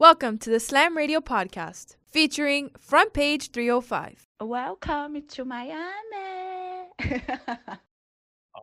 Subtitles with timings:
[0.00, 4.28] Welcome to the Slam Radio Podcast featuring Front Page 305.
[4.40, 6.88] Welcome to Miami.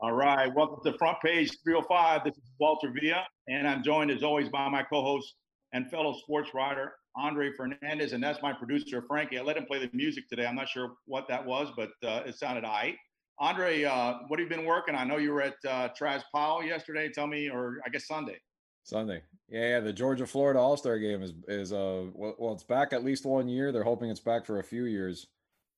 [0.02, 2.24] All right, welcome to Front Page 305.
[2.24, 5.36] This is Walter Villa, and I'm joined as always by my co-host
[5.74, 9.38] and fellow sports writer Andre Fernandez, and that's my producer Frankie.
[9.38, 10.48] I let him play the music today.
[10.48, 12.96] I'm not sure what that was, but uh, it sounded all right.
[13.40, 14.96] Andre, uh, what have you been working?
[14.96, 17.12] I know you were at uh, Traz Powell yesterday.
[17.14, 18.40] Tell me, or I guess Sunday.
[18.84, 19.22] Sunday.
[19.50, 19.80] Yeah.
[19.80, 23.48] The Georgia Florida All Star game is is uh well, it's back at least one
[23.48, 23.72] year.
[23.72, 25.28] They're hoping it's back for a few years.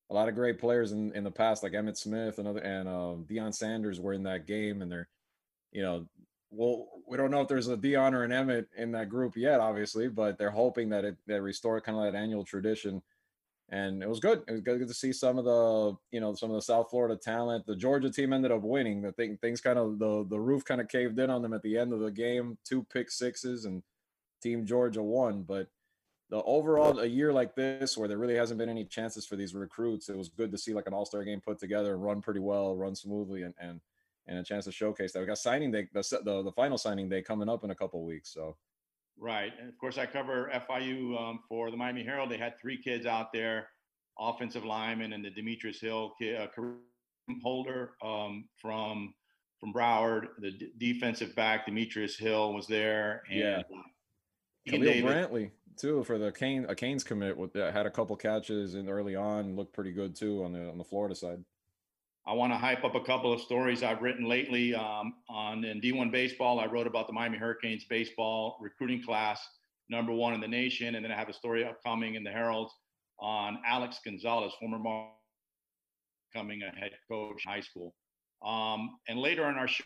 [0.09, 2.88] A lot of great players in, in the past, like Emmitt Smith and other and
[2.88, 5.08] um, Deion Sanders were in that game, and they're,
[5.71, 6.08] you know,
[6.49, 9.59] well, we don't know if there's a Deion or an Emmitt in that group yet,
[9.59, 13.03] obviously, but they're hoping that it that restore kind of that annual tradition
[13.72, 14.44] and it was good.
[14.48, 17.16] It was good to see some of the, you know, some of the South Florida
[17.16, 17.66] talent.
[17.66, 19.02] The Georgia team ended up winning.
[19.02, 21.62] The thing, things kind of the the roof kind of caved in on them at
[21.62, 22.58] the end of the game.
[22.66, 23.84] Two pick sixes, and
[24.42, 25.44] Team Georgia won.
[25.44, 25.68] But
[26.30, 29.53] the overall, a year like this, where there really hasn't been any chances for these
[29.53, 32.39] recruits, it was good to see like an All Star game put together run pretty
[32.39, 33.81] well, run smoothly, and and
[34.28, 35.20] and a chance to showcase that.
[35.20, 38.04] We got signing day, the the, the final signing day coming up in a couple
[38.04, 38.58] weeks, so
[39.20, 39.52] Right.
[39.59, 42.30] And of course, I cover FIU um, for the Miami Herald.
[42.30, 43.67] They had three kids out there,
[44.17, 46.48] offensive lineman and the Demetrius Hill kid, uh,
[47.44, 49.14] holder um, from
[49.59, 50.28] from Broward.
[50.39, 53.23] The d- defensive back Demetrius Hill was there.
[53.30, 53.61] And yeah.
[54.67, 55.11] Khalil Davis.
[55.11, 58.89] Brantley too for the Kane a Canes commit with uh, had a couple catches in
[58.89, 61.44] early on looked pretty good too on the on the Florida side.
[62.30, 65.81] I want to hype up a couple of stories I've written lately um, on in
[65.81, 66.59] D1 baseball.
[66.59, 69.41] I wrote about the Miami Hurricanes baseball recruiting class,
[69.89, 72.69] number one in the nation, and then I have a story upcoming in the Herald
[73.19, 75.09] on Alex Gonzalez, former Mar-
[76.31, 77.95] becoming a head coach high school.
[78.45, 79.83] Um, and later in our show,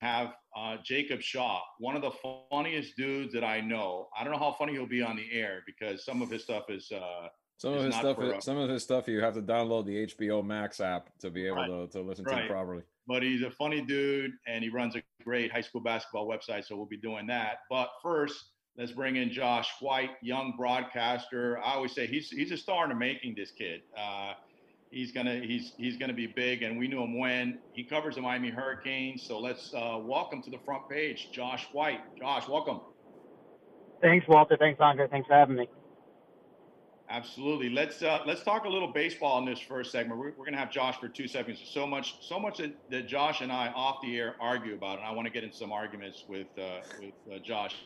[0.00, 2.12] have uh, Jacob Shaw, one of the
[2.52, 4.06] funniest dudes that I know.
[4.16, 6.66] I don't know how funny he'll be on the air because some of his stuff
[6.68, 9.86] is uh, some of his stuff, for, some of his stuff, you have to download
[9.86, 11.90] the HBO Max app to be able right.
[11.90, 12.38] to, to listen right.
[12.38, 12.82] to it properly.
[13.06, 16.66] But he's a funny dude, and he runs a great high school basketball website.
[16.66, 17.58] So we'll be doing that.
[17.70, 18.36] But first,
[18.76, 21.58] let's bring in Josh White, young broadcaster.
[21.58, 23.34] I always say he's he's a star in the making.
[23.36, 24.32] This kid, uh,
[24.90, 28.22] he's gonna he's he's gonna be big, and we knew him when he covers the
[28.22, 29.22] Miami Hurricanes.
[29.22, 32.00] So let's uh, welcome to the front page, Josh White.
[32.18, 32.80] Josh, welcome.
[34.00, 34.56] Thanks, Walter.
[34.58, 35.08] Thanks, Andre.
[35.08, 35.68] Thanks for having me.
[37.14, 37.70] Absolutely.
[37.70, 40.18] Let's uh, let's talk a little baseball in this first segment.
[40.18, 41.62] We're, we're going to have Josh for two seconds.
[41.64, 45.06] so much, so much that, that, Josh and I off the air argue about, and
[45.06, 47.76] I want to get into some arguments with uh, with uh, Josh.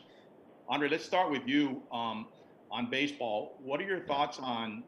[0.70, 2.28] Andre, let's start with you um,
[2.70, 3.58] on baseball.
[3.62, 4.82] What are your thoughts on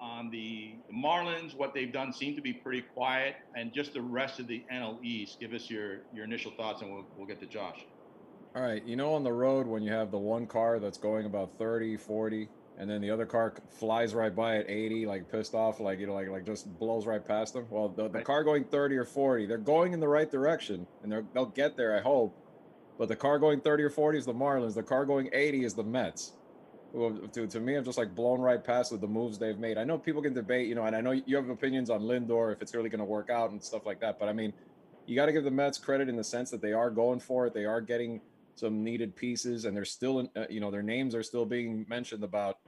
[0.00, 1.54] on the Marlins?
[1.54, 4.96] What they've done seem to be pretty quiet, and just the rest of the NL
[5.04, 5.40] East.
[5.40, 7.84] Give us your your initial thoughts, and we'll we'll get to Josh.
[8.56, 8.82] All right.
[8.86, 11.98] You know, on the road when you have the one car that's going about 30,
[11.98, 12.48] 40
[12.78, 16.06] and then the other car flies right by at 80 like pissed off like you
[16.06, 17.66] know like like just blows right past them.
[17.70, 18.24] Well the, the right.
[18.24, 21.96] car going 30 or 40 they're going in the right direction and they'll get there
[21.96, 22.36] i hope
[22.98, 25.74] but the car going 30 or 40 is the marlins the car going 80 is
[25.74, 26.32] the mets.
[26.92, 29.78] Well, to, to me i'm just like blown right past with the moves they've made.
[29.78, 32.52] I know people can debate you know and i know you have opinions on lindor
[32.52, 34.52] if it's really going to work out and stuff like that but i mean
[35.06, 37.46] you got to give the mets credit in the sense that they are going for
[37.46, 38.20] it they are getting
[38.54, 41.84] some needed pieces, and they're still, in, uh, you know, their names are still being
[41.88, 42.58] mentioned about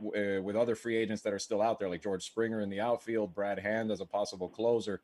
[0.00, 2.80] uh, with other free agents that are still out there, like George Springer in the
[2.80, 5.00] outfield, Brad Hand as a possible closer.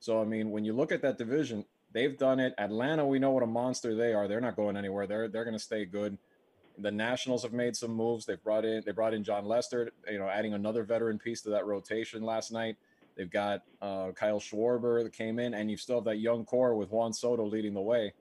[0.00, 2.54] So, I mean, when you look at that division, they've done it.
[2.58, 4.28] Atlanta, we know what a monster they are.
[4.28, 5.06] They're not going anywhere.
[5.06, 6.18] They're they're going to stay good.
[6.76, 8.26] The Nationals have made some moves.
[8.26, 11.50] They've brought in they brought in Jon Lester, you know, adding another veteran piece to
[11.50, 12.76] that rotation last night.
[13.16, 16.74] They've got uh, Kyle Schwarber that came in, and you still have that young core
[16.74, 18.12] with Juan Soto leading the way.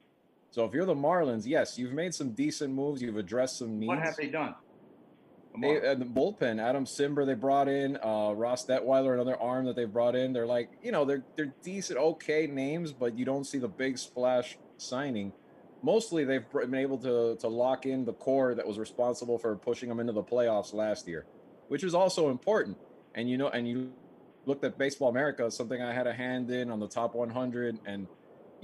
[0.53, 3.01] So if you're the Marlins, yes, you've made some decent moves.
[3.01, 3.87] You've addressed some needs.
[3.87, 4.53] What have they done?
[5.59, 9.75] They, uh, the bullpen, Adam Cimber, they brought in uh, Ross Detwiler, another arm that
[9.75, 10.31] they brought in.
[10.31, 13.97] They're like, you know, they're they're decent, okay names, but you don't see the big
[13.97, 15.33] splash signing.
[15.81, 19.89] Mostly, they've been able to to lock in the core that was responsible for pushing
[19.89, 21.25] them into the playoffs last year,
[21.67, 22.77] which is also important.
[23.15, 23.91] And you know, and you
[24.45, 28.05] looked at Baseball America, something I had a hand in on the top 100, and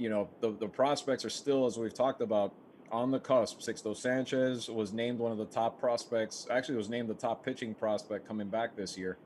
[0.00, 2.54] you know the, the prospects are still as we've talked about
[2.90, 3.60] on the cusp.
[3.60, 7.74] Sixto sanchez was named one of the top prospects actually was named the top pitching
[7.74, 9.18] prospect coming back this year.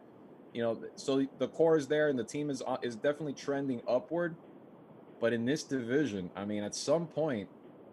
[0.52, 3.80] You know so the core is there and the team is uh, is definitely trending
[3.88, 4.34] upward.
[5.20, 7.48] But in this division i mean at some point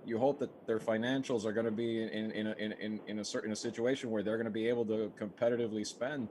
[0.06, 3.24] you hope that their financials are going to be in in a, in, in a
[3.24, 6.28] certain a situation where they're going to be able to competitively spend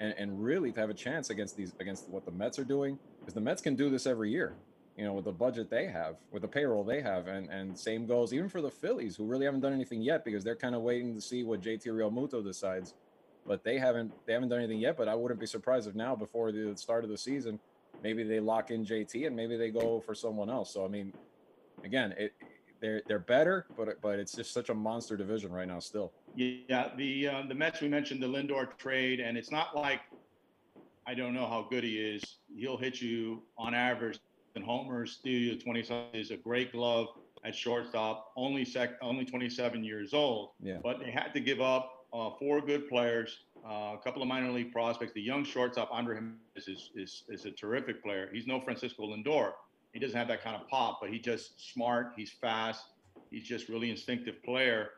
[0.00, 2.98] and, and really to have a chance against these against what the Mets are doing.
[3.20, 4.56] Because the Mets can do this every year
[5.00, 8.04] you know, with the budget they have, with the payroll they have, and and same
[8.04, 10.82] goes even for the Phillies, who really haven't done anything yet because they're kind of
[10.82, 12.92] waiting to see what JT Realmuto decides.
[13.46, 14.98] But they haven't they haven't done anything yet.
[14.98, 17.58] But I wouldn't be surprised if now, before the start of the season,
[18.02, 20.70] maybe they lock in JT and maybe they go for someone else.
[20.74, 21.14] So I mean,
[21.82, 22.34] again, it
[22.82, 26.12] they're they're better, but but it's just such a monster division right now still.
[26.36, 30.00] Yeah, the uh, the Mets we mentioned the Lindor trade, and it's not like
[31.06, 32.22] I don't know how good he is.
[32.54, 34.20] He'll hit you on average
[34.56, 35.80] and homers, steal you 20
[36.12, 37.08] is a great glove
[37.44, 38.32] at shortstop.
[38.36, 40.50] Only sec, only 27 years old.
[40.62, 40.78] Yeah.
[40.82, 44.50] But they had to give up uh, four good players, uh, a couple of minor
[44.50, 45.12] league prospects.
[45.12, 48.28] The young shortstop Andre Gimenez is, is is a terrific player.
[48.32, 49.52] He's no Francisco Lindor.
[49.92, 52.12] He doesn't have that kind of pop, but he's just smart.
[52.16, 52.84] He's fast.
[53.30, 54.90] He's just really instinctive player.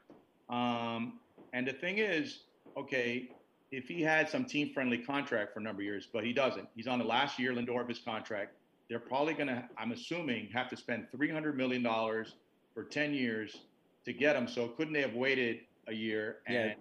[0.48, 1.20] Um,
[1.52, 2.44] and the thing is,
[2.76, 3.30] okay,
[3.70, 6.68] if he had some team friendly contract for a number of years, but he doesn't.
[6.76, 8.52] He's on the last year, Lindor, of his contract.
[8.88, 11.82] They're probably going to, I'm assuming, have to spend $300 million
[12.74, 13.56] for 10 years
[14.04, 14.46] to get him.
[14.46, 16.74] So couldn't they have waited a year and, Yeah.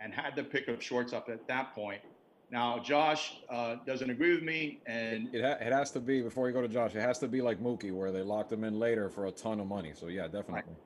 [0.00, 2.02] and had the pick of shorts up at that point?
[2.48, 6.46] Now, Josh uh, doesn't agree with me, and It, ha- it has to be before
[6.46, 6.94] you go to Josh.
[6.94, 9.58] It has to be like Mookie, where they locked him in later for a ton
[9.58, 9.92] of money.
[9.96, 10.76] So yeah, definitely.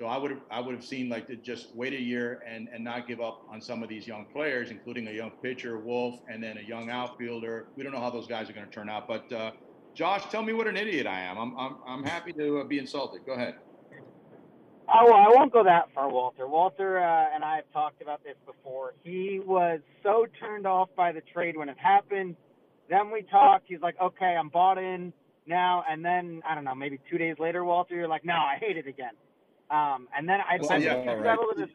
[0.00, 2.68] So I would have I would have seen like to just wait a year and
[2.72, 6.20] and not give up on some of these young players, including a young pitcher, Wolf,
[6.28, 7.68] and then a young outfielder.
[7.76, 9.06] We don't know how those guys are going to turn out.
[9.08, 9.52] But uh,
[9.98, 11.36] Josh, tell me what an idiot I am.
[11.36, 13.26] I'm I'm, I'm happy to uh, be insulted.
[13.26, 13.56] Go ahead.
[14.88, 16.46] Oh, well, I won't go that far, Walter.
[16.46, 18.94] Walter uh, and I have talked about this before.
[19.02, 22.36] He was so turned off by the trade when it happened.
[22.88, 23.64] Then we talked.
[23.66, 25.12] He's like, okay, I'm bought in
[25.48, 25.82] now.
[25.90, 28.76] And then, I don't know, maybe two days later, Walter, you're like, no, I hate
[28.76, 29.12] it again.
[29.68, 31.22] Um, and then I, That I sounds think right.
[31.24, 31.68] settled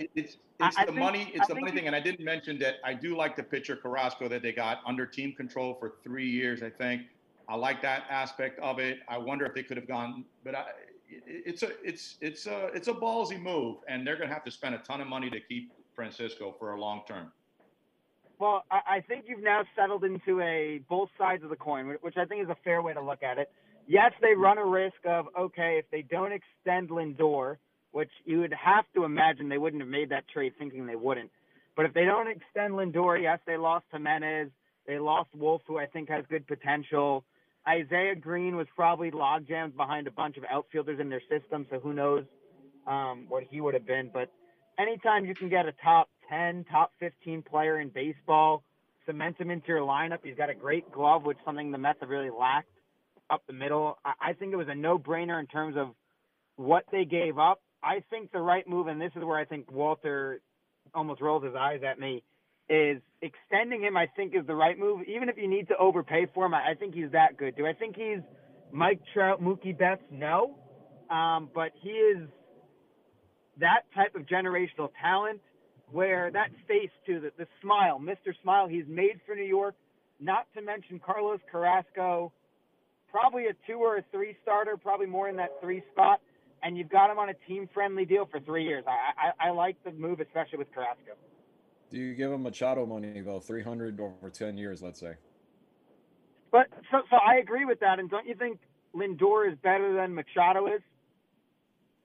[0.00, 1.30] It- It's it's I the think- money.
[1.32, 4.28] It's the money thing, and I didn't mention that I do like the pitcher Carrasco
[4.28, 6.62] that they got under team control for three years.
[6.62, 7.02] I think
[7.50, 9.00] I like that aspect of it.
[9.08, 10.66] I wonder if they could have gone, but I,
[11.08, 14.52] it's a it's it's a it's a ballsy move, and they're going to have to
[14.52, 17.32] spend a ton of money to keep Francisco for a long term.
[18.38, 22.24] Well, I, think you've now settled into a both sides of the coin, which I
[22.24, 23.52] think is a fair way to look at it.
[23.86, 27.56] Yes, they run a risk of okay, if they don't extend Lindor,
[27.90, 31.30] which you would have to imagine they wouldn't have made that trade thinking they wouldn't.
[31.76, 34.50] But if they don't extend Lindor, yes, they lost Gimenez,
[34.86, 37.24] they lost Wolf, who I think has good potential.
[37.68, 41.92] Isaiah Greene was probably logjammed behind a bunch of outfielders in their system, so who
[41.92, 42.24] knows
[42.86, 44.10] um, what he would have been.
[44.12, 44.30] But
[44.78, 48.64] anytime you can get a top 10, top 15 player in baseball,
[49.06, 50.18] cement him into your lineup.
[50.22, 52.68] He's got a great glove, which something the Mets have really lacked
[53.28, 53.98] up the middle.
[54.04, 55.88] I, I think it was a no-brainer in terms of
[56.56, 57.60] what they gave up.
[57.82, 60.40] I think the right move, and this is where I think Walter
[60.94, 62.22] almost rolls his eyes at me,
[62.70, 63.96] is extending him.
[63.96, 66.54] I think is the right move, even if you need to overpay for him.
[66.54, 67.56] I, think he's that good.
[67.56, 68.20] Do I think he's
[68.72, 70.02] Mike Trout, Mookie Betts?
[70.10, 70.56] No,
[71.10, 72.28] um, but he is
[73.58, 75.40] that type of generational talent
[75.90, 78.32] where that face to the, the smile, Mr.
[78.42, 79.74] Smile, he's made for New York,
[80.20, 82.32] not to mention Carlos Carrasco,
[83.10, 86.20] probably a two or a three starter, probably more in that three spot,
[86.62, 88.84] and you've got him on a team friendly deal for three years.
[88.86, 91.18] I, I, I like the move, especially with Carrasco.
[91.90, 93.40] Do you give him Machado money though?
[93.40, 95.14] Three hundred over ten years, let's say.
[96.52, 98.58] But so, so I agree with that, and don't you think
[98.94, 100.80] Lindor is better than Machado is?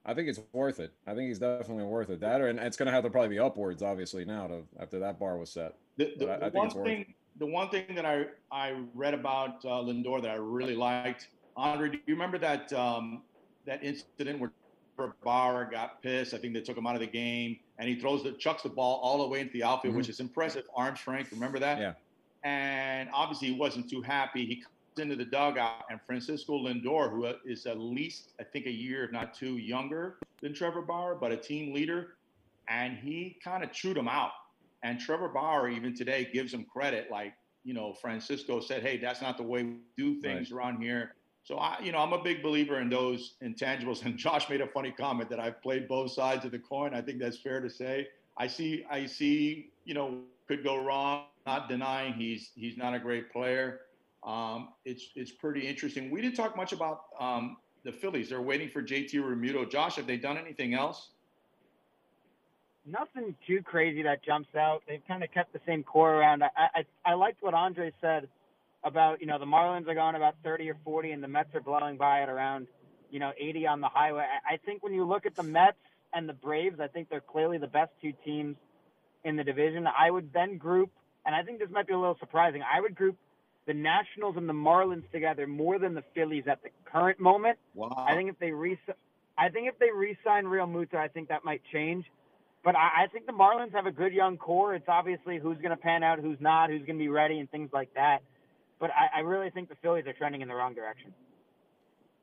[0.05, 0.93] I think it's worth it.
[1.07, 2.19] I think he's definitely worth it.
[2.19, 4.99] That, or, and it's going to have to probably be upwards, obviously, now to after
[4.99, 5.75] that bar was set.
[5.97, 8.25] The, the, I- I the think one it's worth thing, the one thing that I
[8.51, 13.23] I read about uh, Lindor that I really liked, Andre, do you remember that um,
[13.65, 14.51] that incident where
[15.23, 16.33] Bauer got pissed?
[16.33, 18.69] I think they took him out of the game, and he throws the chucks the
[18.69, 19.97] ball all the way into the outfield, Mhm.
[19.97, 21.31] which is impressive arm strength.
[21.31, 21.80] Remember that?
[21.80, 21.94] Yeah.
[22.44, 24.45] And obviously, he wasn't too happy.
[24.45, 28.71] He comes into the dugout, and Francisco Lindor, who is at least I think a
[28.71, 32.18] year, if not two, younger than Trevor Bauer, but a team leader,
[32.68, 34.31] and he kind of chewed him out.
[34.83, 37.09] And Trevor Bauer, even today, gives him credit.
[37.09, 37.33] Like,
[37.64, 41.16] you know, Francisco said, hey, that's not the way we do things around here.
[41.45, 44.04] So, I, you know, I'm a big believer in those intangibles.
[44.04, 46.95] And Josh made a funny comment that I've played both sides of the coin.
[46.95, 48.07] I think that's fair to say.
[48.35, 51.25] I see, I see, you know, could go wrong.
[51.45, 53.81] Not denying he's he's not a great player.
[54.23, 56.09] Um, it's it's pretty interesting.
[56.09, 58.30] We didn't talk much about um, the Phillies.
[58.30, 59.69] They're waiting for JT Realmuto.
[59.69, 61.11] Josh, have they done anything else?
[62.87, 64.81] Nothing too crazy that jumps out.
[64.87, 66.42] They've kind of kept the same core around.
[66.42, 68.28] I, I I liked what Andre said
[68.85, 71.61] about you know the Marlins are going about 30 or 40, and the Mets are
[71.61, 72.68] blowing by at around
[73.09, 74.25] you know 80 on the highway.
[74.49, 75.77] I, think when you look at the Mets
[76.13, 78.56] and the Braves, I think they're clearly the best two teams
[79.23, 79.87] in the division.
[79.87, 80.92] I would then group,
[81.25, 82.61] and I think this might be a little surprising.
[82.61, 83.18] I would group
[83.65, 87.57] the Nationals and the Marlins together more than the Phillies at the current moment.
[87.73, 88.06] Wow.
[88.07, 88.77] I think if they re,
[89.37, 92.06] I think if they re-sign Realmuto, I think that might change.
[92.63, 94.75] But I, I think the Marlins have a good young core.
[94.75, 97.49] It's obviously who's going to pan out, who's not, who's going to be ready, and
[97.49, 98.21] things like that.
[98.79, 101.13] But I, I really think the Phillies are trending in the wrong direction.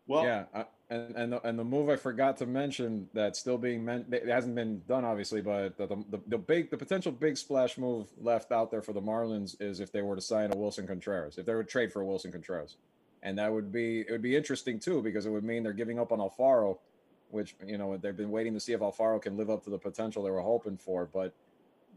[0.06, 3.56] well, yeah, uh, and and the, and the move I forgot to mention that's still
[3.56, 4.12] being meant.
[4.12, 8.08] It hasn't been done, obviously, but the, the the big the potential big splash move
[8.20, 11.38] left out there for the Marlins is if they were to sign a Willson Contreras,
[11.38, 12.76] if they would trade for a Willson Contreras,
[13.22, 15.98] and that would be it would be interesting too because it would mean they're giving
[15.98, 16.78] up on Alfaro,
[17.30, 19.78] which you know they've been waiting to see if Alfaro can live up to the
[19.78, 21.32] potential they were hoping for, but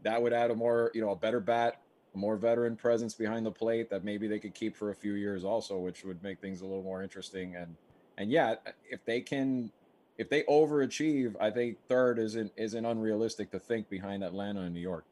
[0.02, 1.85] that would add a more you know a better bat, a
[2.16, 5.44] more veteran presence behind the plate that maybe they could keep for a few years
[5.44, 7.76] also, which would make things a little more interesting and
[8.18, 8.54] and yeah,
[8.88, 9.70] if they can,
[10.18, 14.80] if they overachieve, I think third isn't isn't unrealistic to think behind Atlanta and New
[14.80, 15.04] York.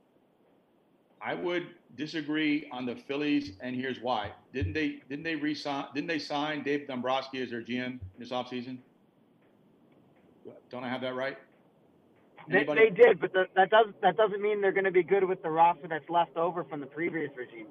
[1.21, 4.33] I would disagree on the Phillies, and here's why.
[4.53, 8.79] Didn't they didn't they resign didn't they sign Dave Dombrowski as their GM this offseason?
[10.71, 11.39] Don't I have that right?
[12.49, 15.25] They, they did, but the, that does that doesn't mean they're going to be good
[15.25, 17.67] with the roster that's left over from the previous regime.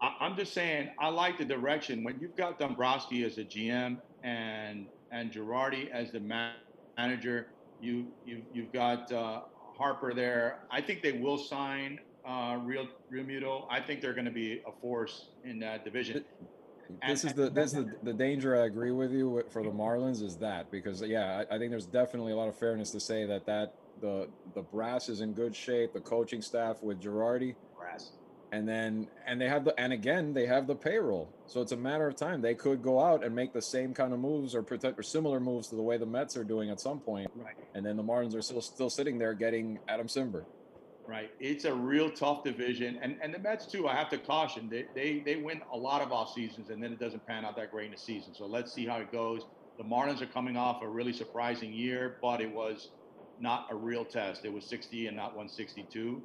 [0.00, 3.98] I, I'm just saying I like the direction when you've got Dombrowski as a GM
[4.22, 6.54] and and Girardi as the man-
[6.96, 7.48] manager.
[7.80, 9.40] You you you've got uh,
[9.76, 10.60] Harper there.
[10.70, 13.64] I think they will sign uh, Real Realmuto.
[13.70, 16.24] I think they're going to be a force in that division.
[17.06, 18.60] This And- is the this is the, the danger.
[18.60, 21.70] I agree with you with- for the Marlins is that because yeah, I, I think
[21.70, 25.32] there's definitely a lot of fairness to say that that the the brass is in
[25.32, 28.12] good shape, the coaching staff with Girardi, Brass.
[28.52, 31.76] and then and they have the and again they have the payroll, so it's a
[31.76, 32.40] matter of time.
[32.40, 35.40] They could go out and make the same kind of moves or protect or similar
[35.40, 37.54] moves to the way the Mets are doing at some point, Right.
[37.74, 40.44] and then the Marlins are still still sitting there getting Adam Cimber.
[41.06, 41.30] Right.
[41.40, 42.98] It's a real tough division.
[43.02, 44.68] And and the Mets too, I have to caution.
[44.68, 47.56] They they they win a lot of off seasons and then it doesn't pan out
[47.56, 48.32] that great in the season.
[48.34, 49.42] So let's see how it goes.
[49.78, 52.90] The Marlins are coming off a really surprising year, but it was
[53.40, 54.44] not a real test.
[54.44, 56.22] It was 60 and not 162.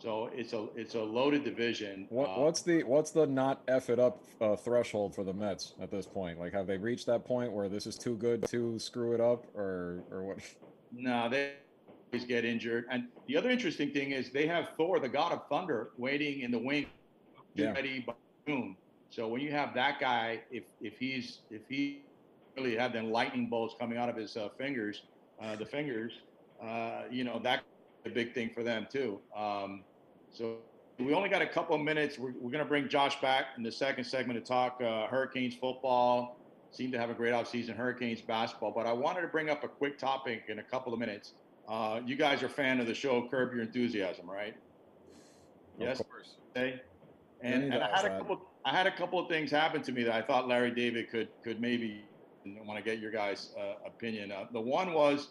[0.00, 2.06] So it's a it's a loaded division.
[2.08, 5.74] What Uh, what's the what's the not f it up uh, threshold for the Mets
[5.78, 6.38] at this point?
[6.38, 9.46] Like, have they reached that point where this is too good to screw it up,
[9.54, 10.38] or or what?
[10.92, 11.54] No, they
[12.12, 12.86] always get injured.
[12.90, 16.50] And the other interesting thing is they have Thor, the god of thunder, waiting in
[16.50, 16.86] the wing,
[17.54, 17.72] Yeah.
[17.72, 18.14] ready by
[18.48, 18.76] June.
[19.10, 22.06] So when you have that guy, if if he's if he
[22.56, 25.00] really had them lightning bolts coming out of his uh, fingers,
[25.40, 26.12] uh, the fingers,
[26.62, 27.62] uh, you know that's
[28.06, 29.18] a big thing for them too.
[29.36, 29.84] Um,
[30.32, 30.56] so
[30.98, 32.18] we only got a couple of minutes.
[32.18, 35.54] We're, we're going to bring Josh back in the second segment to talk uh, Hurricanes
[35.54, 36.36] football.
[36.72, 38.72] Seem to have a great offseason, Hurricanes basketball.
[38.72, 41.32] But I wanted to bring up a quick topic in a couple of minutes.
[41.68, 44.54] Uh, you guys are a fan of the show Curb Your Enthusiasm, right?
[45.78, 46.00] Yes.
[46.00, 46.36] Of course.
[46.56, 46.80] Okay.
[47.42, 48.18] And, and I had a that.
[48.18, 48.42] couple.
[48.64, 51.28] I had a couple of things happen to me that I thought Larry David could
[51.42, 52.04] could maybe.
[52.46, 54.32] I want to get your guys' uh, opinion.
[54.32, 55.28] Uh, the one was,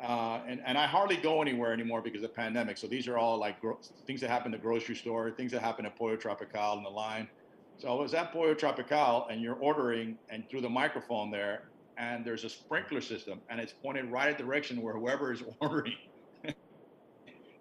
[0.00, 2.78] uh, and and I hardly go anywhere anymore because of the pandemic.
[2.78, 5.60] So these are all like gro- things that happen at the grocery store, things that
[5.60, 7.28] happen at Pollo Tropical in the line.
[7.76, 11.64] So I was at Pollo Tropical, and you're ordering, and through the microphone there,
[11.98, 15.42] and there's a sprinkler system, and it's pointed right at the direction where whoever is
[15.60, 15.94] ordering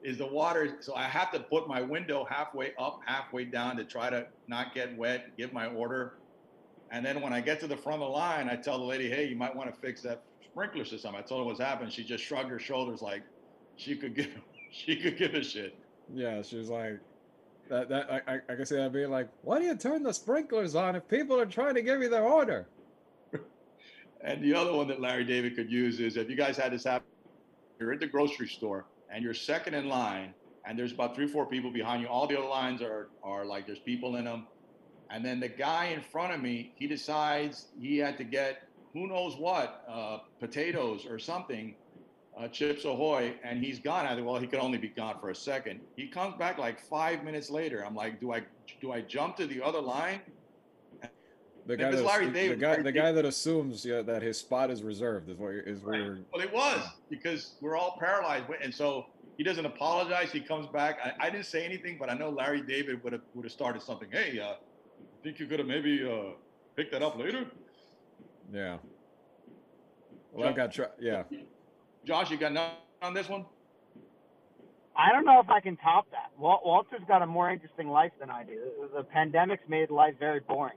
[0.03, 0.77] is the water.
[0.81, 4.73] So I have to put my window halfway up, halfway down to try to not
[4.73, 6.13] get wet, give my order.
[6.91, 9.09] And then when I get to the front of the line, I tell the lady,
[9.09, 11.15] hey, you might want to fix that sprinkler system.
[11.15, 11.91] I told her what's happened.
[11.91, 13.23] She just shrugged her shoulders like
[13.77, 14.29] she could give
[14.71, 15.75] she could give a shit.
[16.13, 16.99] Yeah, she was like,
[17.69, 17.89] that.
[17.89, 20.75] That I, I, I can see that being like, why do you turn the sprinklers
[20.75, 22.67] on if people are trying to give you their order?
[24.23, 26.83] And the other one that Larry David could use is if you guys had this
[26.83, 27.07] happen,
[27.79, 31.47] you're at the grocery store and you're second in line, and there's about three, four
[31.47, 32.07] people behind you.
[32.07, 34.45] All the other lines are are like there's people in them.
[35.09, 38.61] And then the guy in front of me, he decides he had to get
[38.93, 41.75] who knows what, uh, potatoes or something,
[42.37, 44.05] uh, Chips Ahoy, and he's gone.
[44.05, 45.81] I think, well, he could only be gone for a second.
[45.95, 47.85] He comes back like five minutes later.
[47.85, 48.43] I'm like, do I
[48.79, 50.21] do I jump to the other line?
[51.67, 54.39] The guy, it's that, Larry the David, guy, the guy that assumes yeah, that his
[54.39, 56.19] spot is reserved is what is where.
[56.33, 56.79] Well, it was
[57.09, 59.05] because we're all paralyzed, and so
[59.37, 60.31] he doesn't apologize.
[60.31, 60.97] He comes back.
[61.03, 63.83] I, I didn't say anything, but I know Larry David would have would have started
[63.83, 64.09] something.
[64.11, 64.53] Hey, uh,
[65.23, 66.33] think you could have maybe uh,
[66.75, 67.45] picked that up later?
[68.51, 68.77] Yeah.
[70.33, 70.87] Well, I got try.
[70.99, 71.23] Yeah.
[72.05, 73.45] Josh, you got nothing on this one?
[74.95, 76.31] I don't know if I can top that.
[76.37, 78.59] Wal- Walter's got a more interesting life than I do.
[78.93, 80.75] The pandemic's made life very boring.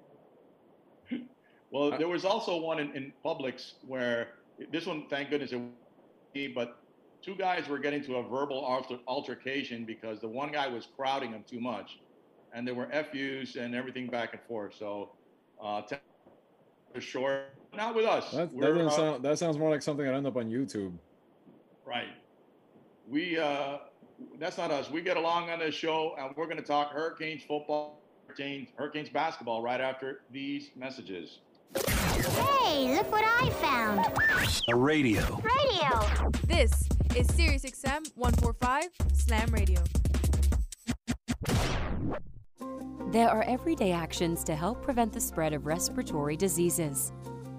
[1.71, 4.29] Well, there was also one in, in Publix where
[4.71, 5.61] this one, thank goodness, it
[6.37, 6.79] wasn't, but
[7.21, 11.33] two guys were getting to a verbal alter, altercation because the one guy was crowding
[11.33, 11.99] him too much,
[12.53, 14.75] and there were FUs and everything back and forth.
[14.79, 15.11] So,
[15.61, 15.97] uh, t-
[17.01, 18.31] short, not with us.
[18.33, 19.25] That, that doesn't uh, sound.
[19.25, 20.93] That sounds more like something that end up on YouTube.
[21.87, 22.09] Right.
[23.09, 23.79] We uh
[24.39, 24.91] that's not us.
[24.91, 29.63] We get along on this show and we're gonna talk Hurricanes football, Hurricanes, Hurricanes basketball
[29.63, 31.41] right after these messages.
[31.77, 34.07] Hey, look what I found.
[34.69, 35.23] A radio.
[35.43, 36.31] Radio.
[36.47, 39.83] This is Sirius XM 145 Slam Radio.
[43.11, 47.13] There are everyday actions to help prevent the spread of respiratory diseases.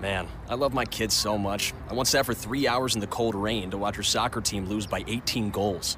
[0.00, 1.72] Man, I love my kids so much.
[1.88, 4.66] I once sat for three hours in the cold rain to watch her soccer team
[4.66, 5.96] lose by 18 goals.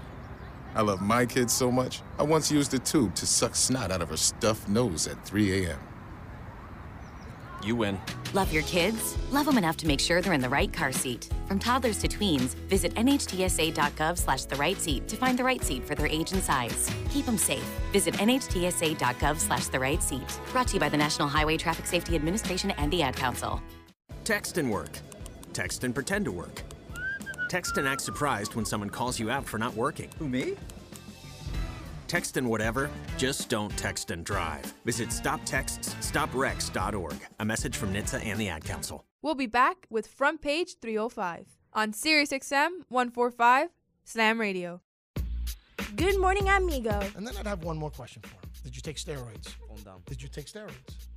[0.74, 4.02] I love my kids so much, I once used a tube to suck snot out
[4.02, 5.78] of her stuffed nose at 3 a.m.
[7.64, 7.98] You win.
[8.34, 9.16] Love your kids?
[9.32, 11.30] Love them enough to make sure they're in the right car seat.
[11.48, 15.84] From toddlers to tweens, visit nhtsa.gov slash the right seat to find the right seat
[15.84, 16.90] for their age and size.
[17.10, 17.64] Keep them safe.
[17.92, 20.40] Visit nhtsa.gov slash the right seat.
[20.52, 23.60] Brought to you by the National Highway Traffic Safety Administration and the Ad Council.
[24.26, 24.90] Text and work.
[25.52, 26.62] Text and pretend to work.
[27.48, 30.10] Text and act surprised when someone calls you out for not working.
[30.18, 30.56] Who, me?
[32.08, 34.64] Text and whatever, just don't text and drive.
[34.84, 37.14] Visit stoptextsstopwrecks.org.
[37.38, 39.04] A message from NHTSA and the Ad Council.
[39.22, 43.68] We'll be back with Front Page 305 on SiriusXM 145
[44.02, 44.80] Slam Radio.
[45.94, 47.00] Good morning, amigo.
[47.14, 48.45] And then I'd have one more question for him.
[48.66, 49.54] Did you take steroids?
[49.68, 50.02] Calm down.
[50.06, 50.72] Did you take steroids?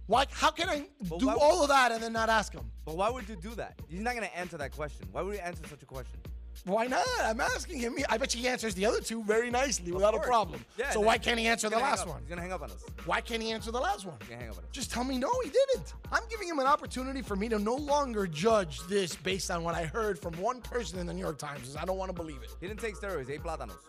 [0.05, 0.27] Why?
[0.29, 2.69] How can I But do all of that and then not ask him?
[2.85, 3.73] But why would you do that?
[3.87, 5.07] He's not gonna answer that question.
[5.11, 6.19] Why would you answer such a question?
[6.65, 7.07] Why not?
[7.23, 7.97] I'm asking him.
[8.07, 10.63] I bet he answers the other two very nicely Of without a problem.
[10.77, 12.19] Yeah, so why can't he answer the last one?
[12.19, 12.83] He's gonna hang up on us.
[13.05, 14.17] Why can't he answer the last one?
[14.19, 14.69] He's gonna hang up on us.
[14.71, 15.95] Just tell me no, he didn't.
[16.11, 19.73] I'm giving him an opportunity for me to no longer judge this based on what
[19.73, 21.75] I heard from one person in the New York Times.
[21.75, 22.51] I don't want to believe it.
[22.61, 23.27] He didn't take steroids.
[23.27, 23.79] He ate plátanos.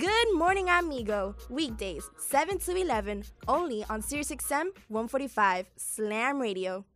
[0.00, 1.34] Good morning, amigo.
[1.50, 6.86] Weekdays, 7 to 11, only on SiriusXM 145 Slam Radio.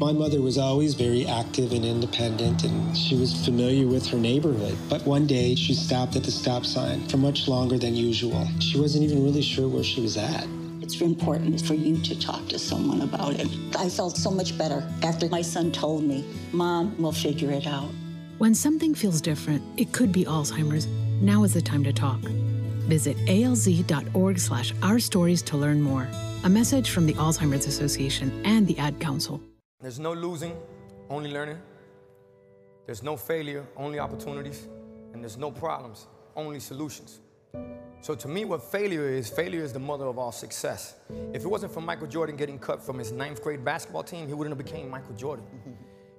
[0.00, 4.78] My mother was always very active and independent, and she was familiar with her neighborhood.
[4.88, 8.48] But one day, she stopped at the stop sign for much longer than usual.
[8.60, 10.46] She wasn't even really sure where she was at.
[10.80, 13.48] It's important for you to talk to someone about it.
[13.78, 17.90] I felt so much better after my son told me, Mom, we'll figure it out.
[18.38, 20.88] When something feels different, it could be Alzheimer's.
[21.20, 22.20] Now is the time to talk.
[22.88, 26.08] Visit alz.org slash our stories to learn more.
[26.44, 29.40] A message from the Alzheimer's Association and the Ad Council.
[29.80, 30.56] There's no losing,
[31.10, 31.58] only learning.
[32.86, 34.66] There's no failure, only opportunities.
[35.12, 37.20] And there's no problems, only solutions.
[38.00, 40.96] So to me, what failure is, failure is the mother of all success.
[41.32, 44.34] If it wasn't for Michael Jordan getting cut from his ninth grade basketball team, he
[44.34, 45.44] wouldn't have became Michael Jordan.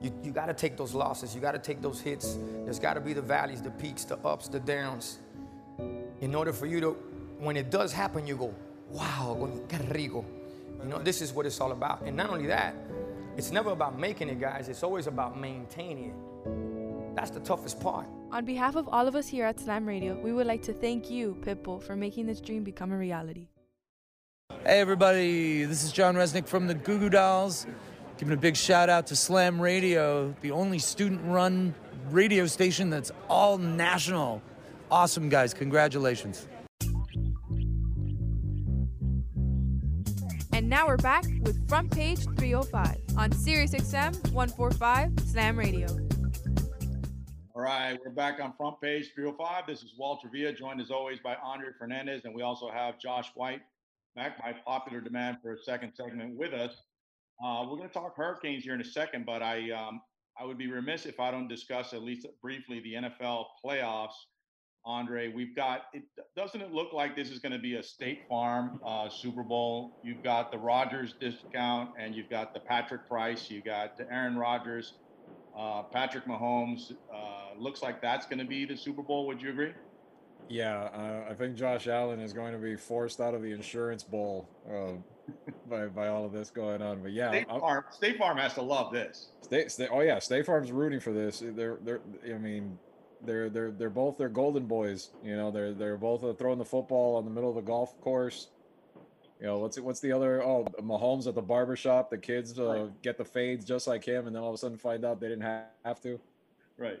[0.00, 2.38] You, you gotta take those losses, you gotta take those hits.
[2.64, 5.18] There's gotta be the valleys, the peaks, the ups, the downs.
[6.20, 6.90] In order for you to,
[7.38, 8.54] when it does happen, you go,
[8.90, 9.36] wow,
[9.68, 10.24] qué rico.
[10.82, 12.02] You know, this is what it's all about.
[12.02, 12.74] And not only that,
[13.36, 17.16] it's never about making it, guys, it's always about maintaining it.
[17.16, 18.06] That's the toughest part.
[18.32, 21.10] On behalf of all of us here at Slam Radio, we would like to thank
[21.10, 23.48] you, Pitbull, for making this dream become a reality.
[24.64, 27.66] Hey everybody, this is John Rzeznik from the Goo Goo Dolls.
[28.20, 31.74] Giving a big shout out to Slam Radio, the only student run
[32.10, 34.42] radio station that's all national.
[34.90, 36.46] Awesome guys, congratulations.
[40.52, 45.86] And now we're back with Front Page 305 on SiriusXM 145 Slam Radio.
[47.54, 49.66] All right, we're back on front page 305.
[49.66, 53.30] This is Walter Villa, joined as always by Andre Fernandez, and we also have Josh
[53.34, 53.62] White
[54.14, 56.82] back by popular demand for a second segment with us.
[57.44, 60.00] Uh, we're going to talk Hurricanes here in a second, but I um,
[60.38, 64.14] I would be remiss if I don't discuss at least briefly the NFL playoffs.
[64.84, 65.32] Andre.
[65.32, 66.04] We've got it.
[66.36, 69.98] Doesn't it look like this is going to be a State Farm uh, Super Bowl?
[70.02, 73.50] You've got the Rodgers discount, and you've got the Patrick Price.
[73.50, 74.94] You got the Aaron Rodgers,
[75.56, 76.92] uh, Patrick Mahomes.
[77.14, 79.26] Uh, looks like that's going to be the Super Bowl.
[79.26, 79.72] Would you agree?
[80.50, 84.02] Yeah, uh, I think Josh Allen is going to be forced out of the insurance
[84.02, 84.94] bowl uh,
[85.70, 87.02] by by all of this going on.
[87.02, 89.28] But yeah, State I'm- Farm, State Farm has to love this.
[89.42, 91.40] State, State, oh yeah, State Farm's rooting for this.
[91.44, 92.76] They're, they're, I mean,
[93.24, 95.10] they're, they're, they're both they're golden boys.
[95.22, 97.98] You know, they're, they're both uh, throwing the football on the middle of the golf
[98.00, 98.48] course.
[99.40, 100.42] You know, what's what's the other?
[100.42, 102.10] Oh, Mahomes at the barber shop.
[102.10, 104.76] The kids uh, get the fades just like him, and then all of a sudden
[104.76, 106.18] find out they didn't have to.
[106.76, 107.00] Right.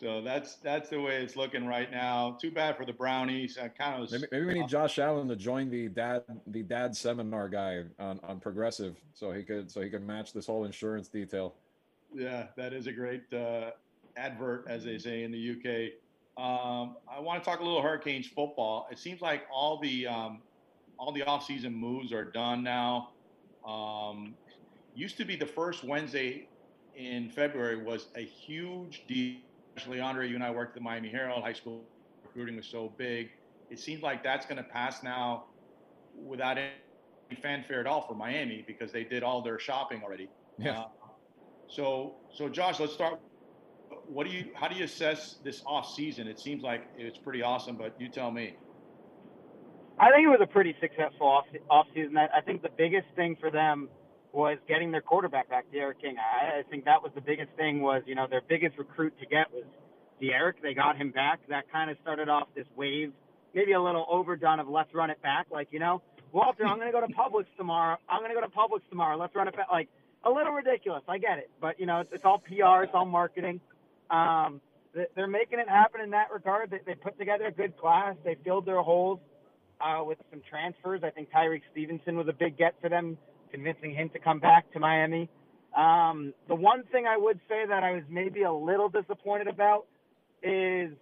[0.00, 2.38] So that's that's the way it's looking right now.
[2.40, 3.58] Too bad for the Brownies.
[3.58, 6.96] I kind of Maybe, maybe we need Josh Allen to join the dad the dad
[6.96, 11.08] seminar guy on, on progressive, so he could so he could match this whole insurance
[11.08, 11.54] detail.
[12.14, 13.72] Yeah, that is a great uh,
[14.16, 15.92] advert, as they say in the UK.
[16.42, 18.88] Um, I want to talk a little Hurricanes football.
[18.90, 20.40] It seems like all the um,
[20.98, 23.10] all the offseason moves are done now.
[23.66, 24.34] Um,
[24.94, 26.48] used to be the first Wednesday
[26.96, 29.36] in February was a huge deal.
[29.80, 31.42] Especially Andre, you and I worked at the Miami Herald.
[31.42, 31.84] High school
[32.22, 33.30] recruiting was so big.
[33.70, 35.44] It seems like that's going to pass now
[36.22, 40.28] without any fanfare at all for Miami because they did all their shopping already.
[40.58, 40.80] Yeah.
[40.80, 40.84] Uh,
[41.66, 43.20] so, so Josh, let's start.
[44.06, 44.50] What do you?
[44.52, 46.26] How do you assess this off season?
[46.26, 48.56] It seems like it's pretty awesome, but you tell me.
[49.98, 52.18] I think it was a pretty successful off off season.
[52.18, 53.88] I, I think the biggest thing for them
[54.32, 56.16] was getting their quarterback back, D'Eriq King.
[56.18, 57.80] I, I think that was the biggest thing.
[57.80, 59.64] Was you know their biggest recruit to get was
[60.20, 60.54] D'Eriq.
[60.62, 61.40] They got him back.
[61.48, 63.12] That kind of started off this wave,
[63.54, 65.46] maybe a little overdone of let's run it back.
[65.50, 67.96] Like you know, Walter, I'm going to go to Publix tomorrow.
[68.08, 69.16] I'm going to go to Publix tomorrow.
[69.16, 69.66] Let's run it back.
[69.70, 69.88] Like
[70.24, 71.02] a little ridiculous.
[71.08, 72.84] I get it, but you know it's, it's all PR.
[72.84, 73.60] It's all marketing.
[74.10, 74.60] Um,
[74.94, 76.70] they- they're making it happen in that regard.
[76.70, 78.16] They, they put together a good class.
[78.24, 79.20] They filled their holes
[79.80, 81.02] uh, with some transfers.
[81.04, 83.16] I think Tyrique Stevenson was a big get for them,
[83.50, 85.28] convincing him to come back to Miami.
[85.76, 89.86] Um, the one thing I would say that I was maybe a little disappointed about
[90.42, 90.92] is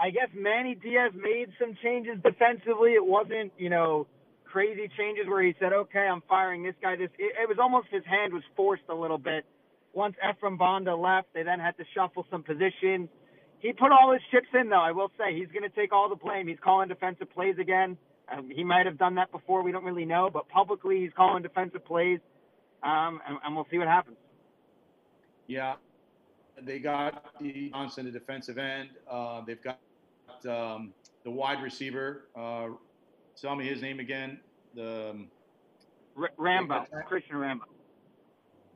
[0.00, 2.92] I guess Manny Diaz made some changes defensively.
[2.92, 4.06] It wasn't, you know,
[4.44, 6.96] crazy changes where he said, okay, I'm firing this guy.
[6.96, 9.44] This it, it was almost his hand was forced a little bit.
[9.92, 13.08] Once Ephraim Banda left, they then had to shuffle some positions.
[13.58, 14.80] He put all his chips in, though.
[14.80, 16.48] I will say he's going to take all the blame.
[16.48, 17.98] He's calling defensive plays again.
[18.30, 19.62] Um, he might have done that before.
[19.62, 22.20] We don't really know, but publicly he's calling defensive plays,
[22.82, 24.16] um, and, and we'll see what happens.
[25.46, 25.74] Yeah,
[26.62, 28.90] they got the Johnson, the defensive end.
[29.10, 29.78] Uh, they've got
[30.48, 30.92] um,
[31.24, 32.28] the wide receiver.
[32.36, 32.68] Uh,
[33.40, 34.38] tell me his name again.
[34.74, 35.28] The um,
[36.16, 37.64] R- Rambo, Christian Rambo.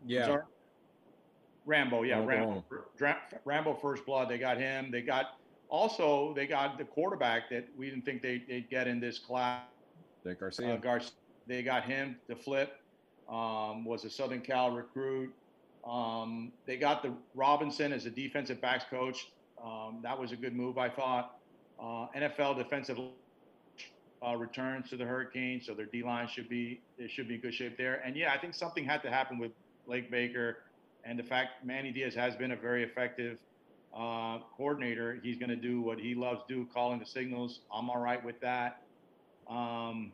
[0.06, 0.26] Yeah.
[0.26, 0.42] Sorry?
[1.66, 2.64] Rambo, yeah, Rambo.
[2.98, 3.18] Rambo.
[3.44, 4.28] Rambo first blood.
[4.28, 4.90] They got him.
[4.90, 5.38] They got
[5.74, 9.62] also they got the quarterback that we didn't think they, they'd get in this class.
[10.24, 10.74] Dick Garcia.
[10.74, 11.02] Uh, Gar-
[11.46, 12.80] they got him to flip.
[13.28, 15.34] Um, was a Southern Cal recruit.
[15.86, 19.30] Um, they got the Robinson as a defensive backs coach.
[19.62, 21.38] Um, that was a good move, I thought.
[21.80, 22.98] Uh, NFL defensive
[24.26, 27.40] uh, returns to the Hurricanes, so their D line should be it should be in
[27.40, 28.00] good shape there.
[28.04, 29.50] And yeah, I think something had to happen with
[29.86, 30.58] Blake Baker,
[31.04, 33.38] and the fact Manny Diaz has been a very effective
[33.96, 35.18] uh, coordinator.
[35.22, 37.60] He's going to do what he loves to do, calling the signals.
[37.72, 38.82] I'm all right with that.
[39.48, 40.12] Um,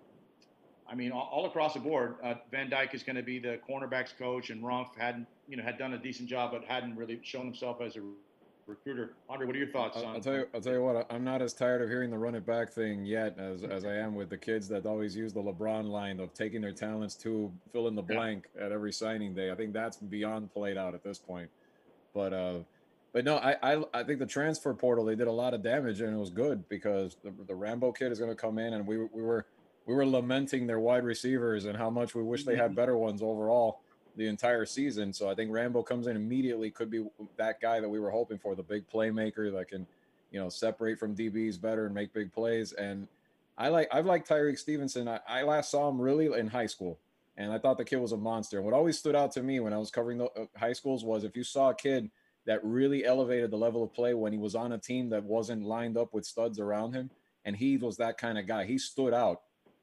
[0.90, 3.59] I mean, all, all across the board, uh, Van Dyke is going to be the
[3.69, 7.21] cornerbacks coach, and Rumph hadn't, you know, had done a decent job, but hadn't really
[7.23, 8.01] shown himself as a
[8.66, 9.14] recruiter.
[9.29, 10.14] Andre, what are your thoughts I'll, on?
[10.16, 10.47] I'll tell you.
[10.55, 11.07] I'll tell you what.
[11.11, 13.95] I'm not as tired of hearing the run it back thing yet as as I
[13.97, 17.53] am with the kids that always use the LeBron line of taking their talents to
[17.73, 19.51] fill in the blank at every signing day.
[19.51, 21.51] I think that's beyond played out at this point.
[22.14, 22.59] But uh,
[23.12, 26.01] but no, I I, I think the transfer portal they did a lot of damage
[26.01, 28.87] and it was good because the, the Rambo kid is going to come in and
[28.87, 29.46] we we were
[29.87, 33.23] we were lamenting their wide receivers and how much we wish they had better ones
[33.23, 33.81] overall
[34.16, 35.12] the entire season.
[35.12, 37.05] So I think Rambo comes in immediately, could be
[37.37, 39.87] that guy that we were hoping for, the big playmaker that can,
[40.31, 42.73] you know, separate from DBs better and make big plays.
[42.73, 43.09] And
[43.59, 45.09] I like I've liked Tyrique Stevenson.
[45.09, 46.99] I, I last saw him really in high school,
[47.37, 48.57] and I thought the kid was a monster.
[48.57, 51.05] And what always stood out to me when I was covering the uh, high schools
[51.05, 52.11] was if you saw a kid
[52.46, 55.62] that really elevated the level of play when he was on a team that wasn't
[55.62, 57.11] lined up with studs around him,
[57.44, 58.64] and he was that kind of guy.
[58.64, 59.42] He stood out.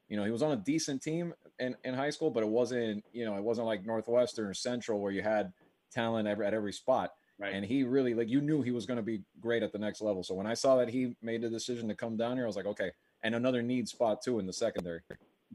[0.09, 3.03] You know, he was on a decent team in, in high school, but it wasn't,
[3.11, 5.51] you know, it wasn't like Northwestern or Central where you had
[5.91, 7.11] talent at every spot.
[7.39, 7.53] Right.
[7.53, 10.01] And he really, like, you knew he was going to be great at the next
[10.01, 10.23] level.
[10.23, 12.55] So when I saw that he made the decision to come down here, I was
[12.55, 12.91] like, okay.
[13.21, 15.01] And another need spot too in the secondary.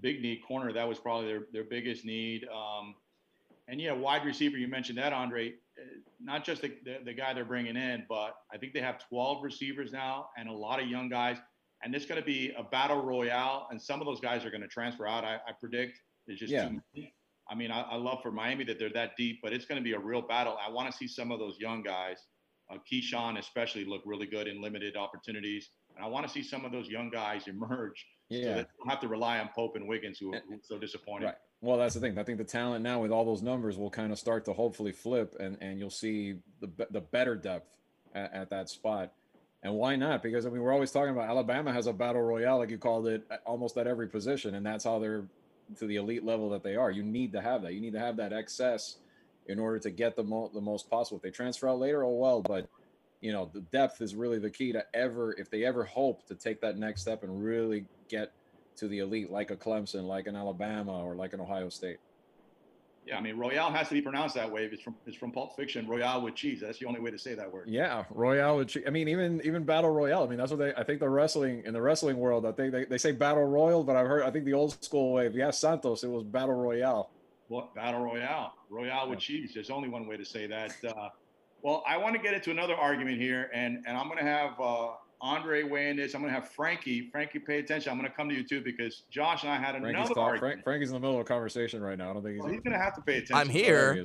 [0.01, 0.73] big need corner.
[0.73, 2.47] That was probably their, their biggest need.
[2.49, 2.95] Um,
[3.69, 5.55] and yeah, wide receiver, you mentioned that, Andre.
[6.21, 9.43] Not just the, the, the guy they're bringing in, but I think they have 12
[9.43, 11.39] receivers now and a lot of young guys.
[11.85, 14.61] And it's going to be a battle royale, and some of those guys are going
[14.63, 15.25] to transfer out.
[15.25, 16.69] I, I predict there's just Yeah.
[16.69, 17.13] too many.
[17.51, 19.83] I mean, I, I love for Miami that they're that deep, but it's going to
[19.85, 20.57] be a real battle.
[20.65, 22.19] I want to see some of those young guys,
[22.73, 25.71] uh, Keyshawn especially, look really good in limited opportunities.
[25.97, 28.07] And I want to see some of those young guys emerge.
[28.29, 28.55] Yeah.
[28.55, 31.27] that they don't have to rely on Pope and Wiggins, who, who are so disappointed.
[31.27, 31.35] Right.
[31.63, 32.19] Well, that's the thing.
[32.19, 34.93] I think the talent now with all those numbers will kind of start to hopefully
[34.93, 37.79] flip, and and you'll see the the better depth
[38.15, 39.13] at, at that spot.
[39.63, 40.25] And why not?
[40.25, 43.07] Because I mean, we're always talking about Alabama has a battle royale, like you called
[43.07, 45.25] it, almost at every position, and that's how they're
[45.79, 46.91] to the elite level that they are.
[46.91, 47.73] You need to have that.
[47.73, 48.97] You need to have that excess
[49.47, 51.19] in order to get the mo- the most possible.
[51.19, 52.43] If they transfer out later, oh well.
[52.43, 52.69] But
[53.21, 56.35] you know, the depth is really the key to ever, if they ever hope to
[56.35, 58.33] take that next step and really get
[58.77, 61.99] to the elite, like a Clemson, like an Alabama, or like an Ohio State.
[63.05, 64.65] Yeah, I mean, Royale has to be pronounced that way.
[64.71, 65.89] It's from it's from Pulp Fiction.
[65.89, 66.61] Royale with cheese.
[66.61, 67.69] That's the only way to say that word.
[67.69, 68.57] Yeah, Royale.
[68.57, 70.23] Would, I mean, even even Battle Royale.
[70.23, 70.73] I mean, that's what they.
[70.75, 72.47] I think the wrestling in the wrestling world.
[72.47, 74.23] I think they, they say Battle Royal, but I've heard.
[74.23, 75.27] I think the old school way.
[75.27, 77.11] If you ask Santos, it was Battle Royale.
[77.49, 78.55] What battle royale?
[78.71, 79.51] Royale with cheese.
[79.53, 80.73] There's only one way to say that.
[80.83, 81.11] Uh,
[81.61, 84.59] well, I want to get into another argument here, and and I'm going to have
[84.61, 84.89] uh,
[85.23, 86.15] Andre weigh in this.
[86.15, 87.09] I'm going to have Frankie.
[87.11, 87.93] Frankie, pay attention.
[87.93, 90.19] I'm going to come to you too because Josh and I had Frankie's, another talk,
[90.19, 90.41] argument.
[90.41, 92.11] Frank, Frankie's in the middle of a conversation right now.
[92.11, 92.43] I don't think he's.
[92.43, 93.37] Well, he's going to have to pay attention.
[93.37, 93.95] I'm here.
[93.95, 94.05] He.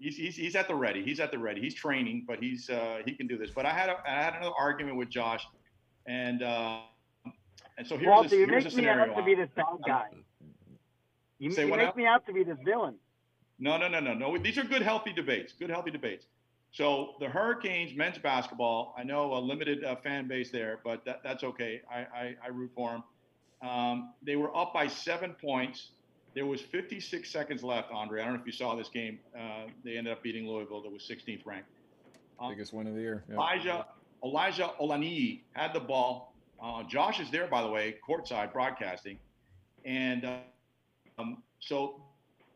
[0.00, 1.02] He's, he's, he's at the ready.
[1.02, 1.60] He's at the ready.
[1.60, 3.50] He's training, but he's uh, he can do this.
[3.50, 5.44] But I had a, I had another argument with Josh,
[6.06, 6.82] and uh,
[7.76, 9.64] and so here's Walter, a, you here's make a me out to be this bad
[9.84, 10.04] guy.
[11.40, 11.92] You, you make now?
[11.96, 12.94] me out to be this villain.
[13.58, 14.38] No, no, no, no, no.
[14.38, 15.52] These are good, healthy debates.
[15.52, 16.26] Good, healthy debates.
[16.72, 18.94] So the Hurricanes men's basketball.
[18.96, 21.80] I know a limited uh, fan base there, but that, that's okay.
[21.90, 23.68] I, I, I root for them.
[23.68, 25.88] Um, they were up by seven points.
[26.34, 28.20] There was 56 seconds left, Andre.
[28.20, 29.18] I don't know if you saw this game.
[29.36, 30.82] Uh, they ended up beating Louisville.
[30.82, 31.68] That was 16th ranked.
[32.38, 33.24] Um, Biggest win of the year.
[33.28, 33.34] Yeah.
[33.34, 33.86] Elijah
[34.22, 36.34] Elijah Olaniyi had the ball.
[36.62, 39.18] Uh, Josh is there, by the way, courtside broadcasting,
[39.84, 40.28] and
[41.18, 42.02] um, so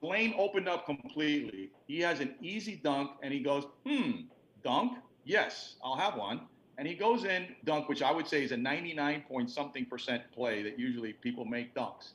[0.02, 1.70] lane opened up completely.
[1.86, 4.22] He has an easy dunk, and he goes, "Hmm,
[4.62, 4.98] dunk?
[5.24, 8.56] Yes, I'll have one." And he goes in dunk, which I would say is a
[8.56, 12.12] 99 point something percent play that usually people make dunks.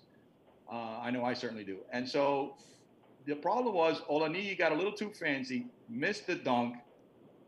[0.69, 1.77] Uh, I know I certainly do.
[1.91, 2.55] And so
[3.25, 6.75] the problem was Olaniyi got a little too fancy, missed the dunk,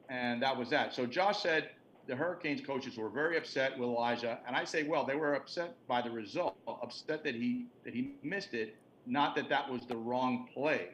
[0.09, 0.93] and that was that.
[0.93, 1.71] So Josh said
[2.07, 5.75] the Hurricanes coaches were very upset with Elijah, and I say, well, they were upset
[5.87, 8.75] by the result, upset that he that he missed it,
[9.09, 10.89] not that that was the wrong play.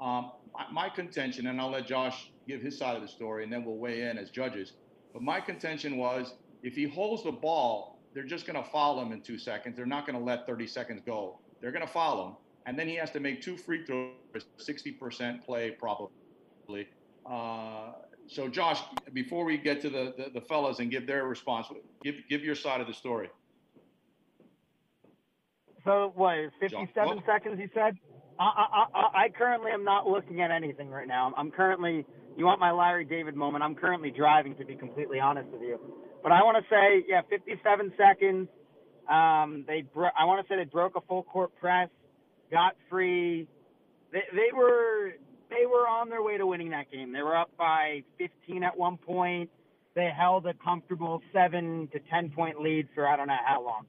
[0.00, 3.52] Um, my, my contention, and I'll let Josh give his side of the story, and
[3.52, 4.72] then we'll weigh in as judges.
[5.12, 9.12] But my contention was, if he holds the ball, they're just going to foul him
[9.12, 9.76] in two seconds.
[9.76, 11.38] They're not going to let 30 seconds go.
[11.60, 12.36] They're going to foul him,
[12.66, 14.12] and then he has to make two free throws,
[14.58, 16.88] 60% play probably.
[17.28, 17.92] Uh,
[18.28, 18.80] so, Josh,
[19.12, 21.68] before we get to the, the, the fellas and give their response,
[22.02, 23.30] give give your side of the story.
[25.86, 26.36] So what?
[26.60, 27.58] 57 seconds.
[27.58, 27.96] You said.
[28.38, 31.32] I, I, I, I currently am not looking at anything right now.
[31.36, 32.04] I'm currently.
[32.36, 33.64] You want my Larry David moment?
[33.64, 35.80] I'm currently driving, to be completely honest with you.
[36.22, 38.48] But I want to say, yeah, 57 seconds.
[39.08, 39.82] Um, they.
[39.94, 41.88] Bro- I want to say they broke a full court press,
[42.50, 43.46] got free.
[44.12, 45.12] They, they were
[45.48, 47.12] they were on their way to winning that game.
[47.12, 49.50] They were up by 15 at one point.
[49.94, 53.86] They held a comfortable seven to 10 point lead for I don't know how long.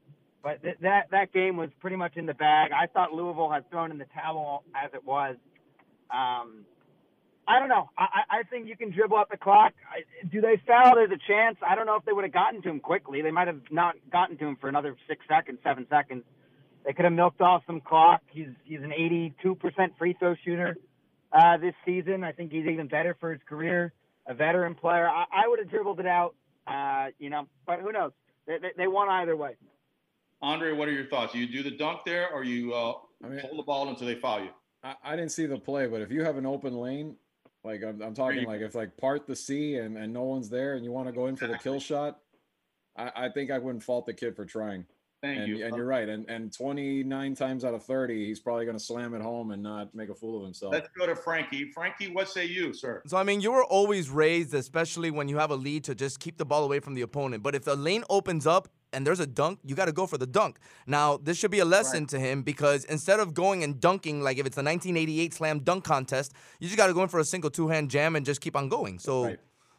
[0.47, 2.71] But th- that that game was pretty much in the bag.
[2.71, 5.35] I thought Louisville had thrown in the towel as it was.
[6.09, 6.63] Um,
[7.45, 7.89] I don't know.
[7.97, 9.73] I, I think you can dribble up the clock.
[9.91, 10.95] I, do they foul?
[10.95, 11.57] There's a chance.
[11.67, 13.21] I don't know if they would have gotten to him quickly.
[13.21, 16.23] They might have not gotten to him for another six seconds, seven seconds.
[16.85, 18.21] They could have milked off some clock.
[18.27, 19.33] He's he's an 82%
[19.97, 20.77] free throw shooter
[21.33, 22.23] uh, this season.
[22.23, 23.91] I think he's even better for his career.
[24.25, 25.09] A veteran player.
[25.09, 26.35] I, I would have dribbled it out.
[26.65, 28.11] Uh, you know, but who knows?
[28.45, 29.57] They, they, they won either way.
[30.41, 31.33] Andre, what are your thoughts?
[31.33, 32.93] You do the dunk there, or you uh,
[33.41, 34.49] hold the ball until they foul you?
[34.83, 37.15] I, I didn't see the play, but if you have an open lane,
[37.63, 40.75] like I'm, I'm talking like if like part the sea and, and no one's there
[40.75, 42.19] and you want to go in for the kill shot,
[42.95, 44.85] I, I think I wouldn't fault the kid for trying.
[45.21, 45.65] Thank and, you.
[45.65, 46.07] And you're right.
[46.07, 49.63] And and 29 times out of 30, he's probably going to slam it home and
[49.63, 50.73] not make a fool of himself.
[50.73, 51.71] Let's go to Frankie.
[51.71, 53.01] Frankie, what say you, sir?
[53.07, 56.19] So I mean, you were always raised, especially when you have a lead, to just
[56.19, 57.41] keep the ball away from the opponent.
[57.41, 60.17] But if the lane opens up and there's a dunk, you got to go for
[60.17, 60.57] the dunk.
[60.87, 64.39] Now, this should be a lesson to him because instead of going and dunking like
[64.39, 67.23] if it's a 1988 slam dunk contest, you just got to go in for a
[67.23, 68.99] single two hand jam and just keep on going.
[68.99, 69.35] So.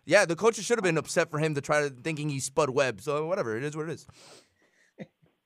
[0.07, 2.71] Yeah, the coaches should have been upset for him to try to thinking he's Spud
[2.71, 3.03] Webb.
[3.03, 4.07] So whatever, it is what it is.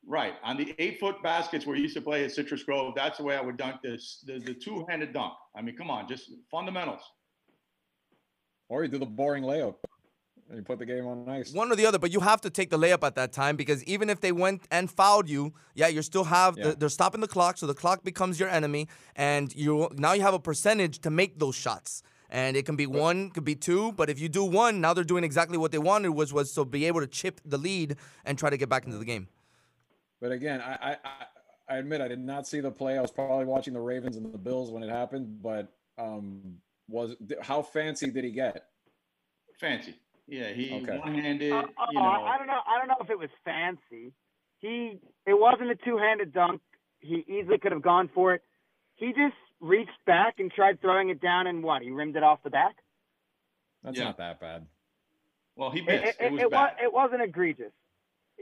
[0.07, 0.35] Right.
[0.45, 3.25] On the eight foot baskets where you used to play at Citrus Grove, that's the
[3.25, 5.33] way I would dunk this the, the two handed dunk.
[5.57, 7.01] I mean, come on, just fundamentals.
[8.69, 9.75] Or you do the boring layup
[10.53, 11.51] and you put the game on ice.
[11.55, 13.83] One or the other, but you have to take the layup at that time because
[13.85, 16.69] even if they went and fouled you, yeah, you still have Yeah.
[16.69, 18.87] the, they're stopping the clock, so the clock becomes your enemy,
[19.17, 22.03] and you now you have a percentage to make those shots.
[22.29, 25.05] And it can be one, could be two, but if you do one, now they're
[25.05, 28.39] doing exactly what they wanted, was was to be able to chip the lead and
[28.39, 29.29] try to get back into the game.
[30.21, 31.25] But again, I, I, I,
[31.69, 32.99] I admit I did not see the play.
[32.99, 35.43] I was probably watching the Ravens and the Bills when it happened.
[35.43, 38.67] But um, was how fancy did he get?
[39.59, 39.95] Fancy.
[40.33, 40.97] Yeah, he Okay.
[40.97, 41.53] one-handed.
[41.53, 41.57] Uh,
[41.91, 42.61] you oh, know, I don't know.
[42.67, 44.15] I don't know if it was fancy.
[44.61, 46.63] He it wasn't a two-handed dunk.
[47.01, 48.43] He easily could have gone for it.
[48.95, 51.83] He just reached back and tried throwing it down, and what?
[51.83, 52.77] He rimmed it off the back.
[53.83, 54.05] That's Yeah.
[54.05, 54.67] not that bad.
[55.55, 56.05] well, he It, missed.
[56.19, 56.63] it, It, was it, bad.
[56.63, 57.73] was, it wasn't egregious.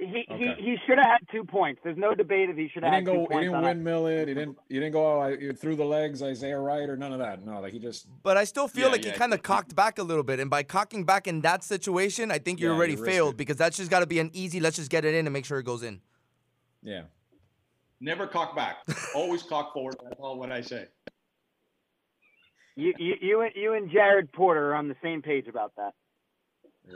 [0.00, 0.54] He Okay.
[0.56, 1.82] he, he should have had two points.
[1.84, 3.38] There's no debate if he should have had didn't two go.
[3.38, 3.66] He didn't on it.
[3.66, 4.28] windmill it.
[4.28, 4.56] He didn't.
[4.70, 7.44] He didn't go uh, through the legs, Isaiah Rider, or none of that.
[7.44, 8.06] No, like he just.
[8.22, 10.40] But I still feel Yeah, like yeah, he kind of cocked back a little bit,
[10.40, 13.36] and by cocking back in that situation, I think you Yeah, already failed it.
[13.36, 14.58] because that's just got to be an easy.
[14.58, 16.00] Let's just get it in and make sure it goes in.
[16.82, 17.02] Yeah.
[18.00, 18.78] Never cock back.
[19.14, 19.96] Always cock forward.
[20.02, 20.86] That's all what I say.
[22.76, 25.92] You, you you and you and Jared Porter are on the same page about that.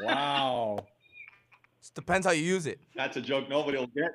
[0.01, 0.87] Wow.
[1.85, 2.81] Just depends how you use it.
[2.97, 4.11] That's a joke nobody will get.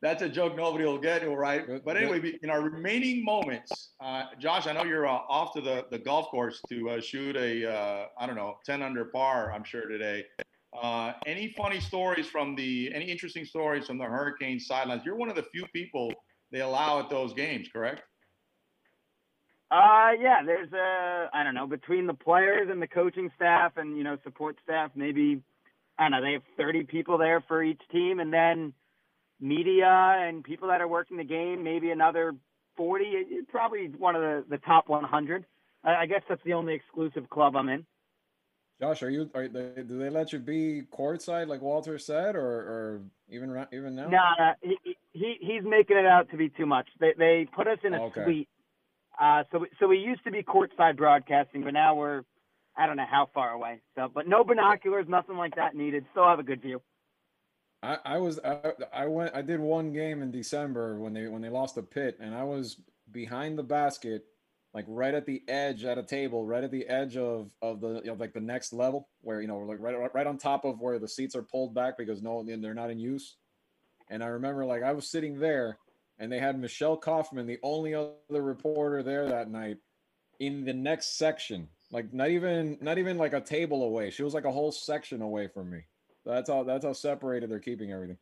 [0.00, 1.24] That's a joke nobody will get.
[1.24, 1.62] All right.
[1.84, 5.86] But anyway, in our remaining moments, uh, Josh, I know you're uh, off to the,
[5.92, 9.52] the golf course to uh, shoot a uh, I don't know 10 under par.
[9.52, 10.24] I'm sure today.
[10.82, 15.02] Uh, any funny stories from the any interesting stories from the Hurricane sidelines?
[15.04, 16.12] You're one of the few people
[16.50, 18.02] they allow at those games, correct?
[19.70, 23.96] Uh, yeah, there's a, I don't know, between the players and the coaching staff and,
[23.96, 25.40] you know, support staff, maybe,
[25.98, 28.20] I don't know, they have 30 people there for each team.
[28.20, 28.72] And then
[29.40, 29.86] media
[30.18, 32.34] and people that are working the game, maybe another
[32.76, 33.04] 40.
[33.06, 35.44] It's probably one of the, the top 100.
[35.84, 37.84] I I guess that's the only exclusive club I'm in.
[38.80, 39.30] Josh, are you?
[39.34, 43.94] Are they, do they let you be courtside like Walter said, or or even even
[43.94, 44.08] now?
[44.08, 46.88] No, no, he, he, he's making it out to be too much.
[46.98, 48.24] They, they put us in a Okay.
[48.24, 48.48] suite.
[49.20, 52.22] Uh, so, we- so we used to be courtside broadcasting, but now we're,
[52.76, 53.80] I don't know how far away.
[53.96, 56.04] So, but no binoculars, nothing like that needed.
[56.12, 56.80] Still have a good view.
[57.82, 58.60] I, I was I,
[58.92, 62.16] I went I did one game in December when they when they lost the pit
[62.20, 62.80] and I was
[63.10, 64.24] behind the basket
[64.72, 68.10] like right at the edge at a table right at the edge of of the
[68.10, 71.00] of like the next level where you know like right right on top of where
[71.00, 73.36] the seats are pulled back because no they're not in use
[74.10, 75.78] and I remember like I was sitting there
[76.20, 79.78] and they had Michelle Kaufman the only other reporter there that night
[80.38, 84.34] in the next section like not even not even like a table away she was
[84.34, 85.84] like a whole section away from me
[86.24, 88.18] that's how that's how separated they're keeping everything.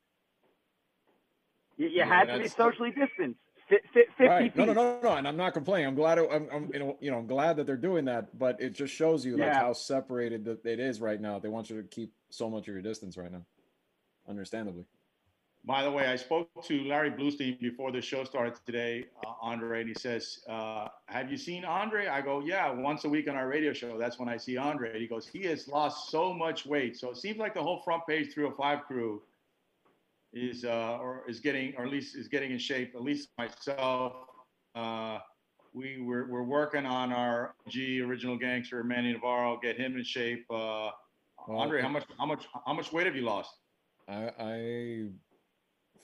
[1.77, 3.39] You, you Yeah, had to be socially distanced.
[3.69, 4.57] Fi- fi- 50 Right.
[4.57, 5.87] No, no, no, no, and I'm not complaining.
[5.87, 6.19] I'm glad.
[6.19, 8.37] It, I'm, I'm, you know, you know, I'm glad that they're doing that.
[8.39, 9.61] But it just shows you like Yeah.
[9.61, 11.39] how separated that it is right now.
[11.39, 13.45] They want you to keep so much of your distance right now,
[14.29, 14.85] understandably.
[15.65, 19.81] By the way, I spoke to Larry Blustein before the show started today, uh, Andre,
[19.81, 23.37] and he says, uh, "Have you seen Andre?" I go, "Yeah, once a week on
[23.37, 23.99] our radio show.
[23.99, 27.19] That's when I see Andre." He goes, "He has lost so much weight, so it
[27.19, 29.23] seems like the whole front page 305 crew
[30.33, 32.95] is, uh, or is getting, or at least is getting in shape.
[32.95, 34.15] At least myself,
[34.75, 35.19] uh,
[35.75, 40.47] we we're, we're working on our G original gangster Manny Navarro, get him in shape.
[40.51, 40.91] Uh,
[41.49, 43.55] Andre, how much, how much, how much weight have you lost?"
[44.09, 45.03] I, I,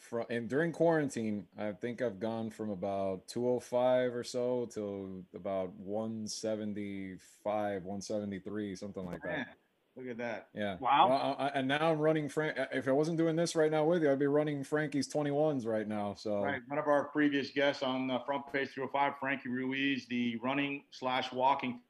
[0.08, 5.74] from and during quarantine, I think I've gone from about 205 or so to about
[5.74, 9.48] 175, 173, something like that.
[9.96, 10.48] Look at that.
[10.54, 10.76] Yeah.
[10.78, 11.08] Wow.
[11.08, 12.58] Well, I, and now I'm running Frank.
[12.70, 15.88] If I wasn't doing this right now with you, I'd be running Frankie's 21s right
[15.88, 16.14] now.
[16.14, 16.60] So Right.
[16.68, 21.32] One of our previous guests on uh, Front Page 305, Frankie Ruiz, the running slash
[21.32, 21.80] walking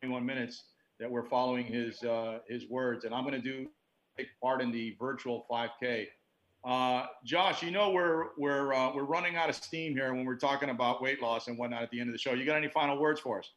[0.00, 0.64] 21 minutes
[0.98, 3.04] that we're following his uh, his words.
[3.04, 3.68] And I'm going to do
[4.18, 6.08] take part in the virtual 5K.
[6.64, 10.36] Uh, Josh, you know we're we're uh, we're running out of steam here when we're
[10.36, 12.34] talking about weight loss and whatnot at the end of the show.
[12.34, 13.50] You got any final words for us?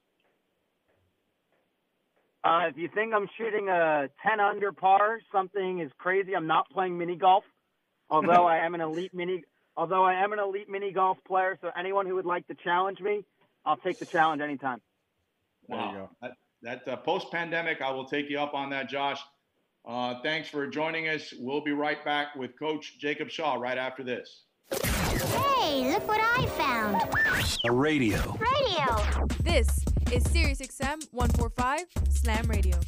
[2.43, 6.35] Uh, if you think I'm shooting a 10 under par, something is crazy.
[6.35, 7.43] I'm not playing mini golf,
[8.09, 9.43] although I am an elite mini.
[9.77, 13.01] Although I am an elite mini golf player, so anyone who would like to challenge
[13.01, 13.25] me,
[13.65, 14.79] I'll take the challenge anytime.
[15.67, 16.09] There you Wow.
[16.21, 19.19] That, that uh, post pandemic, I will take you up on that, Josh.
[19.87, 21.33] Uh, thanks for joining us.
[21.39, 24.45] We'll be right back with Coach Jacob Shaw right after this.
[24.71, 27.01] Hey, look what I found.
[27.65, 28.17] A radio.
[28.39, 29.27] Radio.
[29.43, 29.67] This
[30.11, 32.79] is SiriusXM 145 Slam Radio.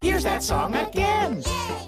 [0.00, 1.42] Here's that song again.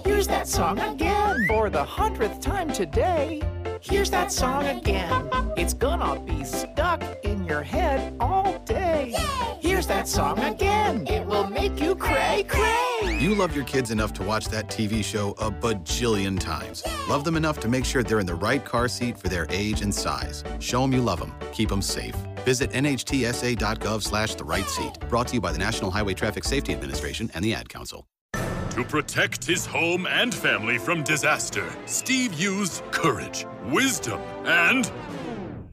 [0.04, 1.46] Here's that song again.
[1.48, 3.42] For the hundredth time today.
[3.80, 5.30] Here's that song again.
[5.56, 9.14] It's gonna be stuck in your head all day.
[9.60, 11.06] Here's Here's that song again.
[11.06, 13.18] It will make you cray cray.
[13.20, 16.82] You love your kids enough to watch that TV show a bajillion times.
[17.06, 19.82] Love them enough to make sure they're in the right car seat for their age
[19.82, 20.42] and size.
[20.58, 21.34] Show them you love them.
[21.52, 22.14] Keep them safe.
[22.46, 24.98] Visit nhtsa.gov slash the right seat.
[25.10, 28.06] Brought to you by the National Highway Traffic Safety Administration and the Ad Council.
[28.32, 34.90] To protect his home and family from disaster, Steve used courage, wisdom, and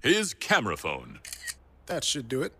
[0.01, 1.21] his camera phone.
[1.85, 2.53] That should do it.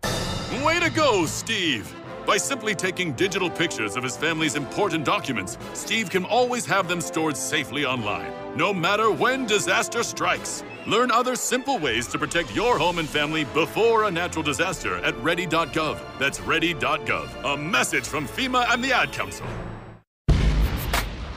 [0.60, 1.90] Way to go, Steve!
[2.26, 7.00] By simply taking digital pictures of his family's important documents, Steve can always have them
[7.00, 10.62] stored safely online, no matter when disaster strikes.
[10.86, 15.16] Learn other simple ways to protect your home and family before a natural disaster at
[15.22, 15.98] ready.gov.
[16.18, 17.54] That's ready.gov.
[17.54, 19.46] A message from FEMA and the Ad Council.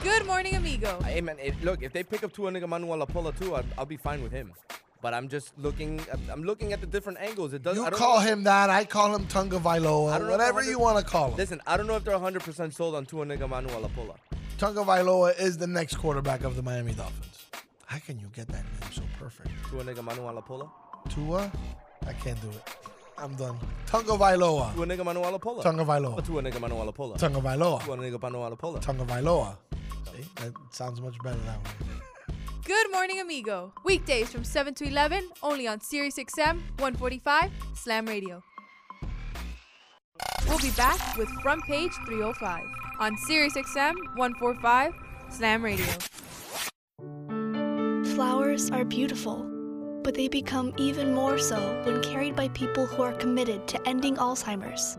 [0.04, 1.02] Good morning, amigo.
[1.04, 3.86] Hey man, it, look, if they pick up Tua Nigga Manuel Lapola too, I'll, I'll
[3.86, 4.52] be fine with him.
[5.02, 6.00] But I'm just looking.
[6.30, 7.54] I'm- looking at the different angles.
[7.54, 7.80] It doesn't.
[7.82, 8.70] You I don't call know- him that.
[8.70, 9.82] I call him Tunga Vailoa.
[10.18, 11.38] don't know if Whatever you want to call him.
[11.38, 14.16] Listen, I don't know if they're 100 percent sold on Tua Nigga Manuel Lapola.
[14.58, 17.46] Tunga Vailoa is the next quarterback of the Miami Dolphins.
[17.86, 19.50] How can you get that name so perfect?
[19.70, 20.70] Tua Nigga Manuel Lapola.
[21.10, 21.52] Tua?
[22.08, 22.64] I can't do it.
[23.18, 23.58] I'm done.
[23.86, 24.74] Tunga Vailoa.
[24.74, 25.62] Tua Nigga Manuel Lapola.
[25.62, 26.26] Tunga Vailoa.
[26.26, 27.18] Tua Nigga Manuel Lapola.
[27.18, 27.84] Tunga Vailoa.
[27.84, 28.82] Tua Nigga Manuel Lapola.
[28.82, 29.58] Tunga Vailoa.
[30.16, 30.26] See?
[30.38, 31.72] That sounds much better that way.
[32.66, 33.74] Good morning, amigo.
[33.84, 38.42] Weekdays from 7 to 11, only on Sirius XM 145 Slam Radio.
[40.48, 42.64] We'll be back with Front Page 305
[43.00, 44.94] on Sirius XM 145
[45.30, 45.86] Slam Radio.
[48.16, 49.46] Flowers are beautiful,
[50.04, 54.16] but they become even more so when carried by people who are committed to ending
[54.16, 54.98] Alzheimer's.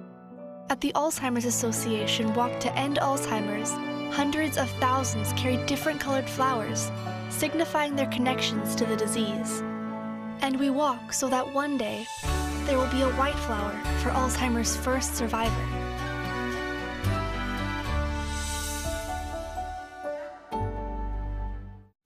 [0.71, 3.73] At the Alzheimer's Association Walk to End Alzheimer's,
[4.15, 6.93] hundreds of thousands carry different colored flowers,
[7.31, 9.61] signifying their connections to the disease.
[10.41, 12.07] And we walk so that one day
[12.65, 13.73] there will be a white flower
[14.03, 15.55] for Alzheimer's first survivor.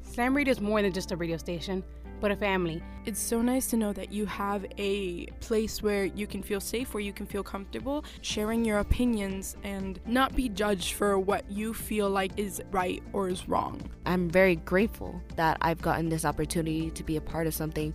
[0.02, 1.82] Slam Radio is more than just a radio station,
[2.20, 2.82] but a family.
[3.06, 6.92] It's so nice to know that you have a place where you can feel safe,
[6.92, 11.72] where you can feel comfortable sharing your opinions and not be judged for what you
[11.72, 13.80] feel like is right or is wrong.
[14.06, 17.94] I'm very grateful that I've gotten this opportunity to be a part of something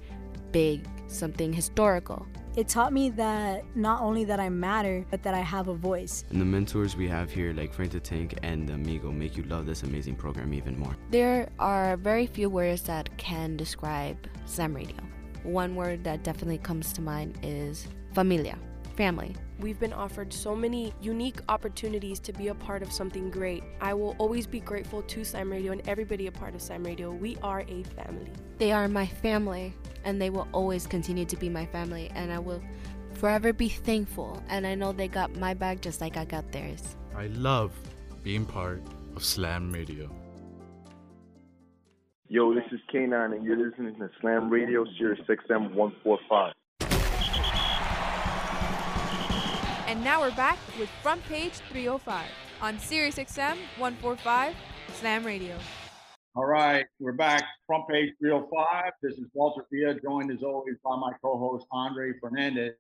[0.56, 2.26] big, something historical.
[2.56, 6.24] It taught me that not only that I matter, but that I have a voice.
[6.30, 9.66] And the mentors we have here, like Frank the Tank and Amigo, make you love
[9.66, 10.96] this amazing program even more.
[11.12, 14.96] There are very few words that can describe Slam Radio.
[15.44, 18.58] One word that definitely comes to mind is familia,
[18.96, 19.36] family.
[19.60, 23.64] We've been offered so many unique opportunities to be a part of something great.
[23.82, 27.12] I will always be grateful to Slam Radio and everybody a part of Slam Radio.
[27.12, 28.32] We are a family.
[28.58, 29.74] They are my family,
[30.04, 32.62] and they will always continue to be my family, and I will
[33.14, 34.42] forever be thankful.
[34.50, 36.96] And I know they got my back just like I got theirs.
[37.16, 37.72] I love
[38.24, 38.82] being part
[39.16, 40.10] of Slam Radio.
[42.28, 46.54] Yo, this is K9, and you're listening to Slam Radio, Sirius XM 145.
[49.88, 52.26] And now we're back with Front Page 305
[52.60, 54.56] on Sirius XM 145
[55.00, 55.56] Slam Radio.
[56.36, 57.46] All right, we're back.
[57.68, 58.94] Front page 305.
[59.04, 62.74] This is Walter Villa, joined as always by my co-host Andre Fernandez,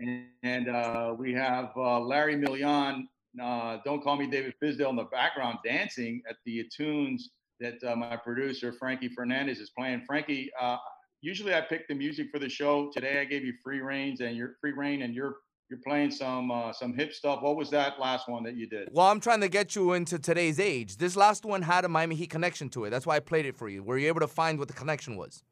[0.00, 3.04] and, and uh, we have uh, Larry Millian.
[3.40, 7.30] Uh, don't call me David Fizdale in the background dancing at the tunes
[7.60, 10.02] that uh, my producer Frankie Fernandez is playing.
[10.04, 10.78] Frankie, uh,
[11.20, 12.90] usually I pick the music for the show.
[12.92, 15.36] Today I gave you free reigns and you're free reign, and you're
[15.70, 17.42] you're playing some uh, some hip stuff.
[17.42, 18.88] What was that last one that you did?
[18.92, 20.96] Well, I'm trying to get you into today's age.
[20.98, 22.90] This last one had a Miami Heat connection to it.
[22.90, 23.82] That's why I played it for you.
[23.82, 25.42] Were you able to find what the connection was?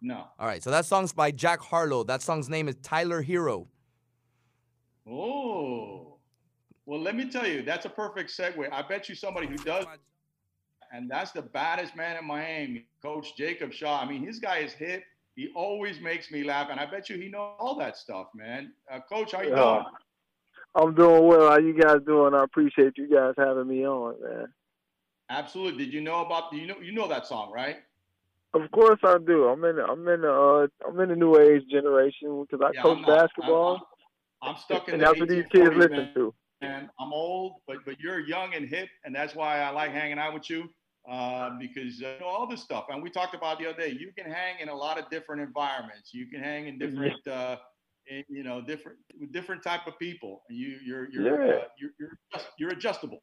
[0.00, 0.24] No.
[0.38, 2.02] All right, so that song's by Jack Harlow.
[2.02, 3.66] That song's name is Tyler Herro.
[5.08, 6.18] Oh,
[6.86, 8.68] well, let me tell you, that's a perfect segue.
[8.72, 9.84] I bet you somebody who does,
[10.92, 14.00] and that's the baddest man in Miami, Coach Jacob Shaw.
[14.00, 15.04] I mean, his guy is hip.
[15.34, 18.72] He always makes me laugh, and I bet you he knows all that stuff, man.
[18.90, 19.56] Uh, Coach, how you Yeah.
[19.56, 19.84] doing?
[20.74, 21.50] I'm doing well.
[21.50, 22.34] How you guys doing?
[22.34, 24.52] I appreciate you guys having me on, man.
[25.28, 25.84] Absolutely.
[25.86, 27.82] Did you know about you know you know that song, right?
[28.54, 29.48] Of course I do.
[29.48, 29.78] I'm in.
[29.78, 30.32] I'm in the.
[30.32, 33.88] Uh, I'm in the new age generation because I Yeah, coach I'm not- basketball.
[34.42, 36.34] I'm stuck in and the that's what these kids listen to.
[36.62, 40.18] And I'm old, but but you're young and hip, and that's why I like hanging
[40.18, 40.68] out with you
[41.10, 42.86] uh, because uh, you know all this stuff.
[42.88, 43.96] And we talked about the other day.
[43.98, 46.12] You can hang in a lot of different environments.
[46.12, 47.56] You can hang in different, uh,
[48.06, 48.98] in, you know, different
[49.32, 50.42] different type of people.
[50.48, 51.54] And you you're you're Yeah.
[51.54, 52.18] uh, you're, you're
[52.58, 53.22] you're adjustable.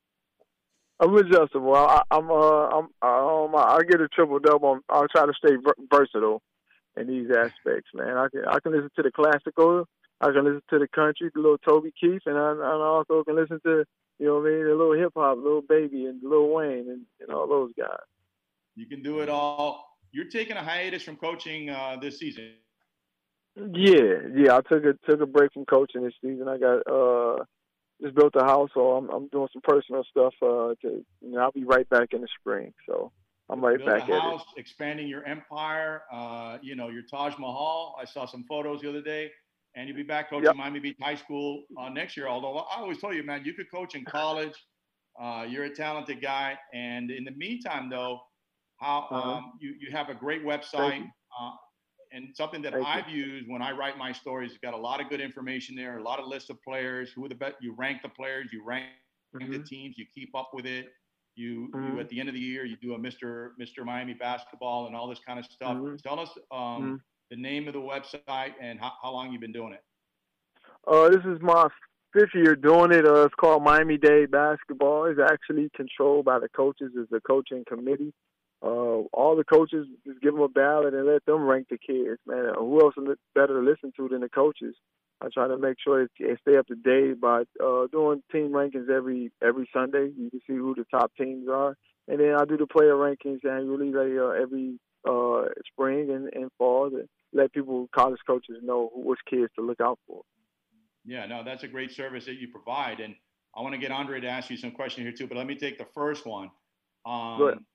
[1.01, 1.75] I'm adjustable.
[1.75, 2.29] I, I'm.
[2.29, 2.67] Uh.
[2.67, 2.87] I'm.
[3.01, 3.55] Um.
[3.55, 4.79] I get a triple double.
[4.89, 5.55] I'll try to stay
[5.89, 6.41] versatile
[6.97, 8.17] in these aspects, man.
[8.17, 8.45] I can.
[8.45, 9.85] I can listen to the classical
[10.21, 13.23] I can listen to the country, the little Toby Keith, and I, and I also
[13.23, 13.85] can listen to
[14.19, 17.01] you know what I mean, A little hip hop, little baby, and Lil Wayne, and,
[17.19, 18.05] and all those guys.
[18.75, 19.97] You can do it all.
[20.11, 22.51] You're taking a hiatus from coaching uh, this season.
[23.55, 24.57] Yeah, yeah.
[24.57, 26.47] I took a took a break from coaching this season.
[26.47, 27.43] I got uh
[28.01, 30.33] just built a house, so I'm I'm doing some personal stuff.
[30.41, 32.73] Uh, to you know, I'll be right back in the spring.
[32.87, 33.11] So
[33.49, 36.03] I'm right Build back a at house, expanding your empire.
[36.11, 37.97] Uh, you know, your Taj Mahal.
[37.99, 39.31] I saw some photos the other day,
[39.79, 40.55] and you'll be back coaching Yep.
[40.57, 42.27] Miami Beach High School uh, next year.
[42.27, 44.53] Although I always told you, man, you could coach in college.
[45.19, 48.19] Uh, you're a talented guy, and in the meantime, though,
[48.77, 49.31] how Uh-huh.
[49.37, 51.03] um, you you have a great website.
[51.39, 51.51] Uh,
[52.11, 52.87] and something that Thank.
[52.87, 55.99] I've used when I write my stories, it's got a lot of good information there,
[55.99, 57.55] a lot of lists of players, who are the best.
[57.61, 58.87] You rank the players, you rank
[59.33, 59.65] the Mhm.
[59.65, 60.85] teams, you keep up with it.
[61.35, 61.93] You, Mhm.
[61.93, 63.51] you at the end of the year, you do a Mr.
[63.61, 63.85] Mr.
[63.85, 65.77] Miami basketball and all this kind of stuff.
[65.77, 66.01] Mhm.
[66.01, 67.01] Tell us um, Mhm.
[67.29, 69.83] The name of the website and how, how long you've been doing it.
[70.87, 71.67] Uh, this is my
[72.13, 73.05] fifth year doing it.
[73.05, 75.05] Uh, it's called Miami Dade Basketball.
[75.05, 76.91] It's actually controlled by the coaches.
[76.95, 78.13] It's the coaching committee.
[78.61, 82.19] Uh, all the coaches just give them a ballot and let them rank the kids,
[82.25, 82.53] man.
[82.57, 84.75] Who else is better to listen to than the coaches?
[85.21, 88.89] I try to make sure they stay up to date by uh, doing team rankings
[88.89, 90.11] every every Sunday.
[90.17, 91.75] You can see who the top teams are,
[92.07, 96.51] and then I do the player rankings annually, like, uh, every uh, spring and, and
[96.57, 100.23] fall to let people, college coaches, know which kids to look out for.
[101.05, 102.99] Yeah, no, that's a great service that you provide.
[102.99, 103.15] And
[103.55, 105.55] I want to get Andre to ask you some questions here too, but let me
[105.55, 106.49] take the first one.
[107.05, 107.65] Um.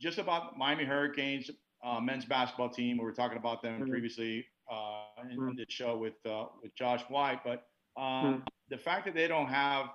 [0.00, 1.48] Just about Miami Hurricanes
[1.84, 2.98] uh, men's basketball team.
[2.98, 3.88] We were talking about them Mhm.
[3.88, 5.56] previously uh, in, Mhm.
[5.56, 8.46] the show with uh, with Josh White, but um, Mhm.
[8.68, 9.90] the fact that they don't have,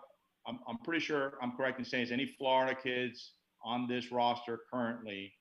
[0.45, 3.33] I'm, I'm pretty sure I'm correct in saying, is any Florida kids
[3.63, 5.33] on this roster currently.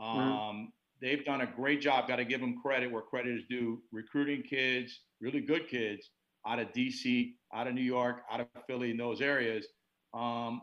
[0.00, 0.32] Mm-hmm.
[0.32, 2.08] Um, They've done a great job.
[2.08, 3.80] Got to give them credit where credit is due.
[3.92, 6.10] Recruiting kids, really good kids
[6.46, 9.66] out of DC, out of New York, out of Philly, in those areas.
[10.14, 10.62] Um,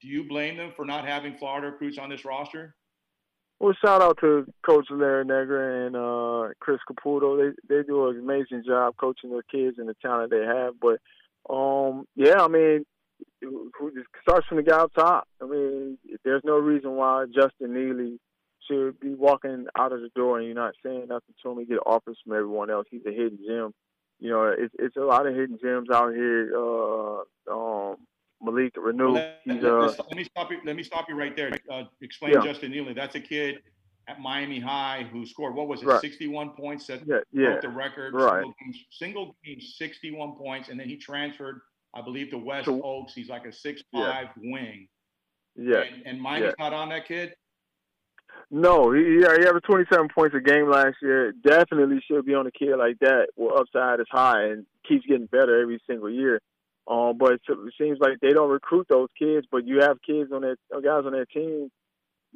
[0.00, 2.74] do you blame them for not having Florida recruits on this roster?
[3.58, 7.54] Well, shout out to Coach Larrañaga and uh, Chris Caputo.
[7.68, 10.74] They they do an amazing job coaching their kids and the talent they have.
[10.80, 11.00] But
[11.52, 12.84] um, yeah, I mean,
[13.40, 15.26] it starts from the guy up top.
[15.42, 18.20] I mean, there's no reason why Justin Neely
[18.68, 21.58] should be walking out of the door and you're not saying nothing to him.
[21.58, 22.86] He get offers from everyone else.
[22.90, 23.72] He's a hidden gem.
[24.18, 26.52] You know, it's it's a lot of hidden gems out here.
[26.56, 27.96] Uh, um,
[28.42, 29.14] Malik Reneau.
[29.14, 30.58] Let, He's uh, let me stop you.
[30.64, 31.50] Let me stop you right there.
[31.70, 32.42] Uh, explain Yeah.
[32.42, 32.92] Justin Neely.
[32.94, 33.62] That's a kid
[34.08, 36.00] at Miami High who scored what was it, Right.
[36.00, 36.86] 61 points?
[36.86, 37.46] That Yeah, yeah.
[37.50, 38.14] broke the record.
[38.14, 38.42] Right.
[38.44, 41.60] Single game, single game, 61 points, and then he transferred,
[41.94, 43.14] I believe, to West To- Oaks.
[43.14, 44.86] He's like a six-five wing.
[45.56, 45.80] yeah.
[45.80, 46.64] And, and Miami's yeah.
[46.64, 47.34] not on that kid.
[48.50, 51.32] No, he he averaged 27 points a game last year.
[51.32, 53.28] Definitely should be on a kid like that.
[53.34, 56.40] Well, upside is high and keeps getting better every single year.
[56.88, 57.40] Um, but it
[57.76, 59.46] seems like they don't recruit those kids.
[59.50, 61.70] But you have kids on that uh, guys on that team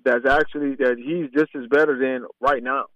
[0.05, 2.87] that's actually that he's just as better than right now.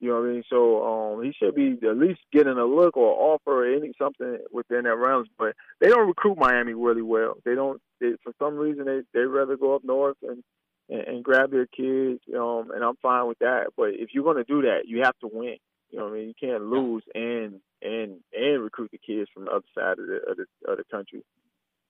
[0.00, 0.42] You know what I mean?
[0.50, 4.38] So um, he should be at least getting a look or offer or any something
[4.52, 5.28] within that realms.
[5.38, 7.34] But they don't recruit Miami really well.
[7.44, 7.80] They don't.
[8.00, 10.42] They, for some reason, they they rather go up north and
[10.88, 12.20] and, and grab their kids.
[12.34, 13.68] Um, and I'm fine with that.
[13.76, 15.56] But if you're gonna do that, you have to win.
[15.90, 16.28] You know what I mean?
[16.28, 20.20] You can't lose and and and recruit the kids from the other side of the
[20.28, 21.24] of the, of the country.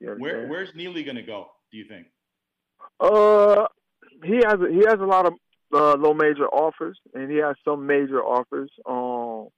[0.00, 1.48] You know Where, where's Neely going to go?
[1.70, 2.06] Do you think?
[3.00, 3.66] Uh,
[4.22, 5.34] he has a, he has a lot of
[5.72, 8.70] uh, low major offers, and he has some major offers.
[8.86, 9.48] Um,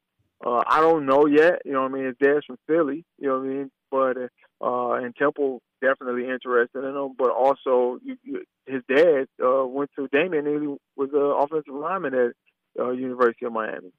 [0.45, 1.63] uh, I don't know yet.
[1.65, 2.05] You know what I mean?
[2.05, 3.05] His dad's from Philly.
[3.19, 3.71] You know what I mean?
[3.91, 4.29] But uh,
[4.61, 7.15] and Temple definitely interested in him.
[7.17, 12.15] But also, you, you, his dad uh, went to Damian he was an offensive lineman
[12.15, 12.33] at
[12.83, 13.93] uh, University of Miami.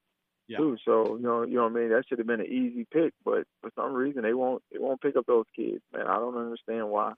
[0.47, 0.59] Yeah.
[0.59, 0.77] Too.
[0.85, 1.89] So you know, you know what I mean.
[1.89, 4.63] That should have been an easy pick, but for some reason they won't.
[4.71, 6.07] They won't pick up those kids, man.
[6.07, 7.13] I don't understand why.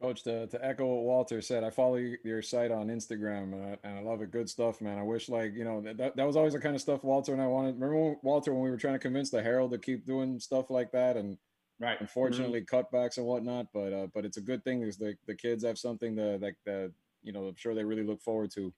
[0.00, 3.78] Coach, to, to echo what Walter said, I follow your site on Instagram and I,
[3.82, 4.30] and I love it.
[4.30, 4.96] Good stuff, man.
[4.96, 7.42] I wish, like, you know, that, that was always the kind of stuff Walter and
[7.42, 7.74] I wanted.
[7.80, 10.92] Remember, Walter, when we were trying to convince the Herald to keep doing stuff like
[10.92, 11.36] that and
[11.80, 12.00] right.
[12.00, 15.64] unfortunately cutbacks and whatnot, but uh, but it's a good thing because the, the kids
[15.64, 16.92] have something that, that, that,
[17.24, 18.72] you know, I'm sure they really look forward to,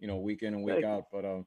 [0.00, 1.04] you know, week in and week out.
[1.12, 1.46] But um,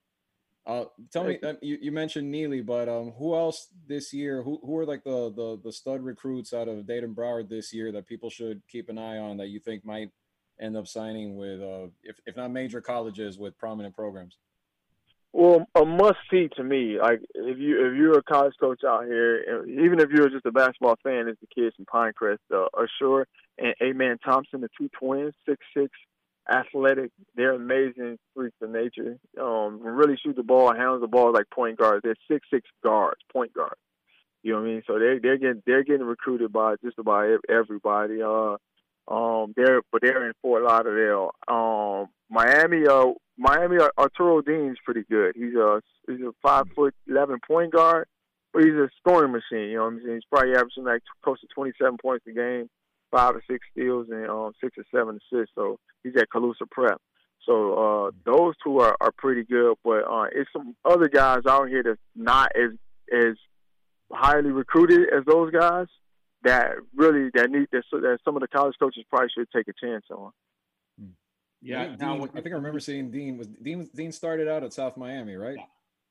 [0.68, 4.44] uh, tell me, uh, you, you mentioned Neely, but um, who else this year?
[4.44, 7.94] Who who are like the the the stud recruits out of Dayton Broward this year
[7.94, 10.12] that people should keep an eye on that you think might
[10.60, 14.36] end up signing with, uh, if if not major colleges, with prominent programs?
[15.32, 17.00] Well, a must see to me.
[17.00, 20.52] Like if you if you're a college coach out here, even if you're just a
[20.52, 23.24] basketball fan, is the kids from Pinecrest, uh, Ausar
[23.58, 25.92] and Amen Thompson, the two twins, six six
[26.50, 27.12] athletic.
[27.36, 29.18] They're amazing freaks of nature.
[29.40, 32.02] Um, really shoot the ball, handle the ball like point guards.
[32.04, 33.80] They're six six guards, point guards.
[34.44, 34.84] You know what I mean?
[34.88, 38.22] So they they're getting they're getting recruited by just about everybody.
[38.22, 38.58] Uh,
[39.08, 41.32] um, they're but they're in Fort Lauderdale.
[41.48, 42.88] Um, Miami.
[42.88, 43.78] Uh, Miami.
[43.78, 45.36] uh, Arturo Dean's pretty good.
[45.36, 48.08] He's a he's a five foot eleven point guard,
[48.54, 49.70] but he's a scoring machine.
[49.70, 50.16] You know what I'm saying?
[50.16, 52.70] He's probably averaging like close to twenty seven points a game,
[53.12, 55.54] five or six steals, and um, six or seven assists.
[55.56, 57.02] So he's at Calusa Prep.
[57.46, 61.70] So uh, those two are, are pretty good, but uh, it's some other guys out
[61.70, 62.72] here that's not as
[63.14, 63.36] as
[64.12, 65.88] highly recruited as those guys
[66.44, 69.74] that really that need that, that some of the college coaches probably should take a
[69.74, 70.32] chance on.
[71.62, 73.90] Yeah, think, Dean, I think I remember seeing Dean was Dean.
[73.96, 75.58] Dean started out at South Miami, right?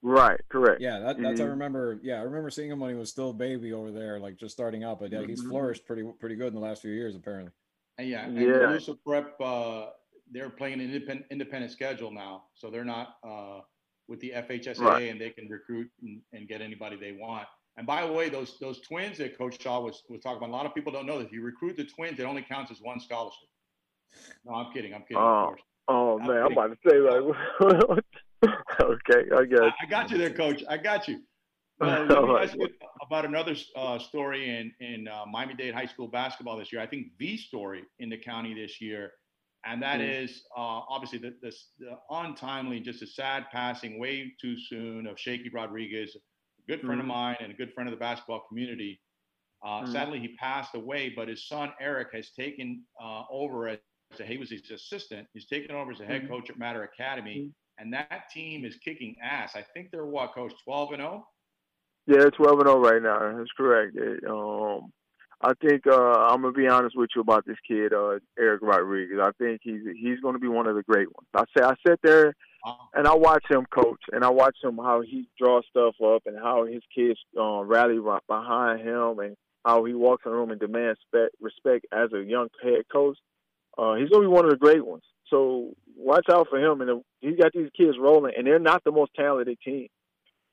[0.02, 0.80] Right, correct.
[0.80, 1.50] Yeah, that, that's I Mhm.
[1.50, 1.98] remember.
[2.02, 4.54] Yeah, I remember seeing him when he was still a baby over there, like just
[4.54, 5.00] starting out.
[5.00, 5.48] But yeah, he's Mhm.
[5.48, 7.50] flourished pretty pretty good in the last few years, apparently.
[7.98, 8.44] And yeah, and Yeah.
[8.44, 9.90] Calusa Prep, uh,
[10.30, 13.62] they're playing an independent independent schedule now, so they're not uh,
[14.08, 15.08] with the FHSA, Right.
[15.10, 17.48] and they can recruit and, and get anybody they want.
[17.76, 20.52] And by the way, those those twins that Coach Shaw was was talking about, a
[20.52, 22.80] lot of people don't know that if you recruit the twins, it only counts as
[22.80, 23.48] one scholarship.
[24.44, 24.94] No, I'm kidding.
[24.94, 25.16] I'm kidding.
[25.16, 25.62] of Oh, course.
[25.88, 28.04] oh man, I'm about to say like,
[29.10, 29.72] okay, I guess.
[29.80, 30.62] I got you there, Coach.
[30.68, 31.20] I got you.
[31.78, 32.68] Well, let me ask you
[33.02, 36.80] about another uh, story in in uh, Miami-Dade high school basketball this year.
[36.80, 39.12] I think the story in the county this year,
[39.66, 40.22] and that Mhm.
[40.22, 45.20] is uh, obviously the, the, the untimely, just a sad passing way too soon of
[45.20, 46.20] Shakey Rodriguez, a
[46.66, 47.10] good friend of Mhm.
[47.10, 48.98] mine and a good friend of the basketball community.
[49.62, 49.88] Uh, Mhm.
[49.92, 53.78] Sadly, he passed away, but his son Eric has taken uh, over as
[54.24, 55.28] he was his assistant.
[55.34, 56.28] He's taken over as a head Mhm.
[56.28, 59.52] coach at Mater Academy, and that team is kicking ass.
[59.54, 61.26] I think they're what, Coach, twelve and oh?
[62.08, 62.24] zero.
[62.24, 63.36] Yeah, twelve and zero right now.
[63.36, 63.96] That's correct.
[63.96, 64.92] It, um,
[65.42, 69.18] I think uh, I'm gonna be honest with you about this kid, uh, Eric Rodriguez.
[69.22, 71.28] I think he's he's gonna be one of the great ones.
[71.34, 72.34] I say I sit there
[72.94, 76.36] and I watch him coach, and I watch him how he draws stuff up, and
[76.38, 80.50] how his kids uh, rally ri- behind him, and how he walks in the room
[80.50, 83.18] and demands respect, respect as a young head coach.
[83.76, 85.04] Uh, he's gonna be one of the great ones.
[85.30, 86.80] So watch out for him.
[86.80, 89.88] And he's got these kids rolling, and they're not the most talented team,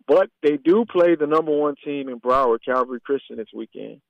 [0.08, 4.02] but they do play the number one team in Broward, Calvary Christian, this weekend.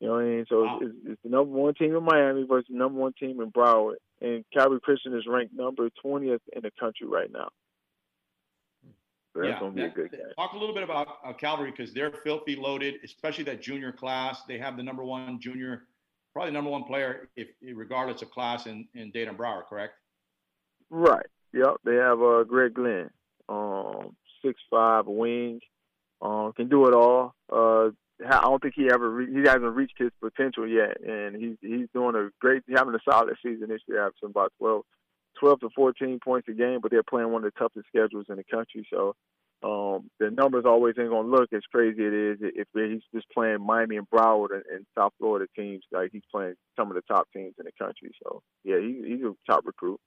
[0.00, 0.46] You know what I mean?
[0.48, 3.50] So it's, it's the number one team in Miami versus the number one team in
[3.50, 7.48] Broward, and Calvary Christian is ranked number twentieth in the country right now.
[9.34, 10.20] So that's gonna be a good game.
[10.36, 14.44] Talk a little bit about uh, Calvary because they're filthy loaded, especially that junior class.
[14.46, 15.82] They have the number one junior,
[16.32, 19.94] probably number one player, if regardless of class in in Dayton Brower, correct?
[20.90, 21.26] Right.
[21.52, 21.76] Yep.
[21.84, 23.10] They have uh, Greg Glenn,
[23.48, 25.60] um, six five wing,
[26.20, 27.34] um, can do it all.
[27.50, 27.90] Uh,
[28.26, 31.88] I don't think he ever re- he hasn't reached his potential yet, and he's he's
[31.94, 34.82] doing a great, having a solid season this year, averaging about 12,
[35.38, 36.80] 12 to fourteen points a game.
[36.82, 39.14] But they're playing one of the toughest schedules in the country, so.
[39.60, 43.60] Um, the numbers always ain't gonna look as crazy it is if he's just playing
[43.60, 45.82] Miami and Broward and, and South Florida teams.
[45.90, 48.12] Like he's playing some of the top teams in the country.
[48.22, 50.00] So yeah, he, he's a top recruit.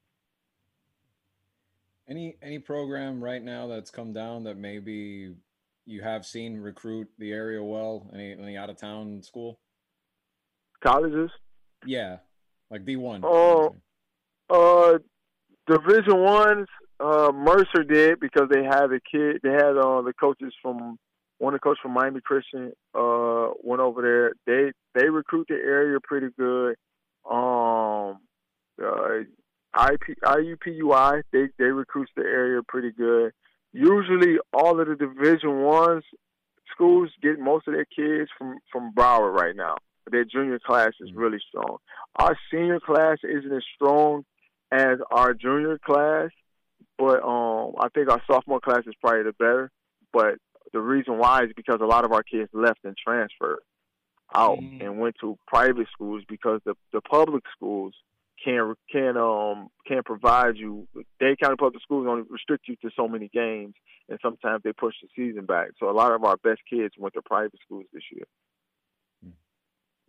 [2.08, 5.34] Any any program right now that's come down that maybe
[5.86, 8.10] you have seen recruit the area well?
[8.14, 9.60] Any any out of town school?
[10.82, 11.30] Colleges.
[11.86, 12.18] Yeah,
[12.70, 13.22] like D one.
[13.24, 13.76] Oh,
[14.50, 14.98] uh,
[15.68, 16.68] Division Ones.
[17.02, 19.40] Uh, Mercer did because they had a kid.
[19.42, 20.98] They had uh, the coaches from
[21.40, 22.74] one of the coaches from Miami Christian.
[22.94, 24.34] Uh, went over there.
[24.46, 26.76] They they recruit the area pretty good.
[27.30, 28.20] Um,
[28.82, 29.22] uh,
[29.74, 31.24] IP, IUPUI.
[31.32, 33.32] They they recruit the area pretty good.
[33.74, 36.04] Usually, all of the Division Ones
[36.72, 39.78] schools get most of their kids from from Broward right now.
[40.10, 41.78] Their junior class is really strong.
[42.18, 44.24] Our senior class isn't as strong
[44.72, 46.30] as our junior class,
[47.02, 49.72] but um, I think our sophomore class is probably the better.
[50.14, 50.36] But
[50.72, 53.62] the reason why is because a lot of our kids left and transferred
[54.36, 57.96] out and went to private schools because the the public schools
[58.46, 60.88] can can um can provide you.
[61.20, 63.74] Dade County Public Schools only restrict you to so many games,
[64.08, 65.70] and sometimes they push the season back.
[65.80, 68.26] So a lot of our best kids went to private schools this year.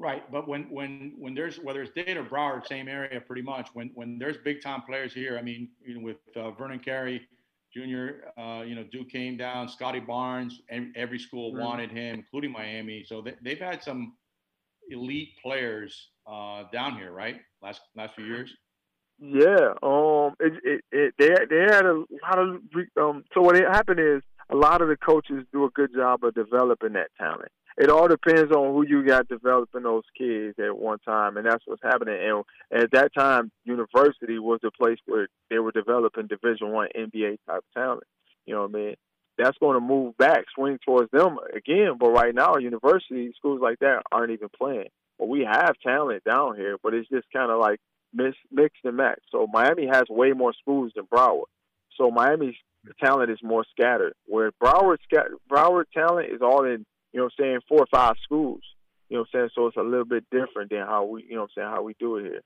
[0.03, 3.69] Right, but when when when there's whether it's Dade or Broward, same area pretty much.
[3.73, 7.29] When when there's big time players here, I mean, you know, with uh, Vernon Carey
[7.73, 11.61] Jr., uh, you know, Duke came down, Scottie Barnes, and every school Mhm.
[11.61, 13.05] wanted him, including Miami.
[13.05, 14.17] So they, they've had some
[14.91, 17.41] elite players uh, down here, right?
[17.63, 18.53] Last last few years.
[19.21, 21.95] Yeah, um, it, it, it they they had a
[22.25, 22.61] lot of
[23.01, 23.23] um.
[23.35, 26.95] So what happened is a lot of the coaches do a good job of developing
[26.95, 31.37] that talent, it all depends on who you got developing those kids at one time,
[31.37, 32.45] and that's what's happening.
[32.71, 37.39] And at that time, university was the place where they were developing Division One NBA
[37.47, 38.05] type talent.
[38.47, 38.95] You know what I mean?
[39.39, 41.97] That's going to move back, swing towards them again.
[41.99, 44.89] But right now, university schools like that aren't even playing.
[45.19, 47.81] But we have talent down here, but it's just kind of like
[48.13, 49.23] mix, mixed and matched.
[49.31, 51.45] So Miami has way more schools than Broward.
[51.97, 52.57] So Miami's
[53.03, 54.99] talent is more scattered, where Broward
[55.51, 58.63] Broward talent is all in you know what I'm saying, four or five schools.
[59.09, 59.51] You know what I'm saying?
[59.55, 61.83] So it's a little bit different than how we, you know what I'm saying, how
[61.83, 62.41] we do it here.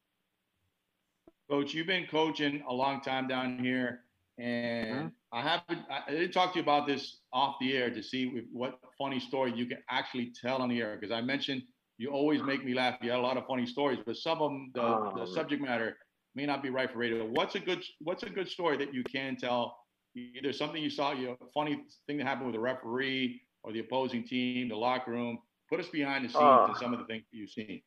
[1.49, 4.01] Coach, you've been coaching a long time down here,
[4.39, 5.07] and Mm-hmm.
[5.33, 5.87] I haven't.
[5.91, 9.21] I didn't talk to you about this off the air to see if, what funny
[9.21, 11.63] story you can actually tell on the air because I mentioned
[11.99, 12.97] you always make me laugh.
[13.03, 15.63] You have a lot of funny stories, but some of them, the, Oh, the subject
[15.63, 15.97] matter
[16.35, 17.27] may not be right for radio.
[17.27, 19.79] What's a good What's a good story that you can tell?
[20.15, 23.81] Either something you saw, you a funny thing that happened with a referee or the
[23.81, 25.39] opposing team, the locker room.
[25.69, 26.67] Put us behind the scenes Ah.
[26.69, 27.83] and some of the things you've seen.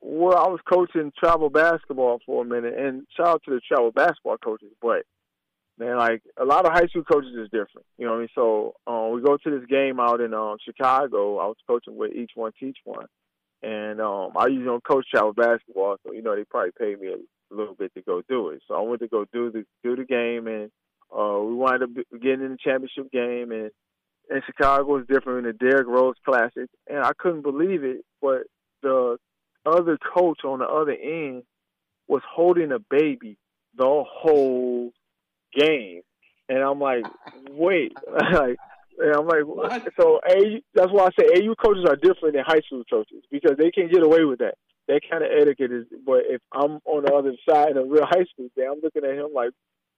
[0.00, 3.92] Well, I was coaching travel basketball for a minute, and shout out to the travel
[3.92, 4.72] basketball coaches.
[4.82, 5.04] But
[5.78, 7.86] man, like a lot of high school coaches is different.
[7.98, 8.28] You know what I mean?
[8.34, 11.38] So uh, we go to this game out in um, Chicago.
[11.38, 13.06] I was coaching with each one teach one,
[13.62, 17.08] and um, I usually don't coach travel basketball, so you know they probably paid me
[17.12, 18.62] a little bit to go do it.
[18.66, 20.72] So I went to go do the do the game, and
[21.16, 23.70] uh, we wound up getting in the championship game, and
[24.32, 28.04] and Chicago is different than the Derrick Rose Classic, and I couldn't believe it.
[28.20, 28.44] But
[28.82, 29.18] the
[29.66, 31.42] other coach on the other end
[32.08, 33.36] was holding a baby
[33.76, 34.92] the whole
[35.54, 36.00] game,
[36.48, 37.04] and I'm like,
[37.50, 38.56] wait, like,
[38.98, 42.60] and I'm like, so AU, that's why I say AU coaches are different than high
[42.66, 44.54] school coaches because they can't get away with that.
[44.88, 45.86] That kind of etiquette is.
[46.04, 49.14] But if I'm on the other side of real high school, day, I'm looking at
[49.14, 49.50] him like.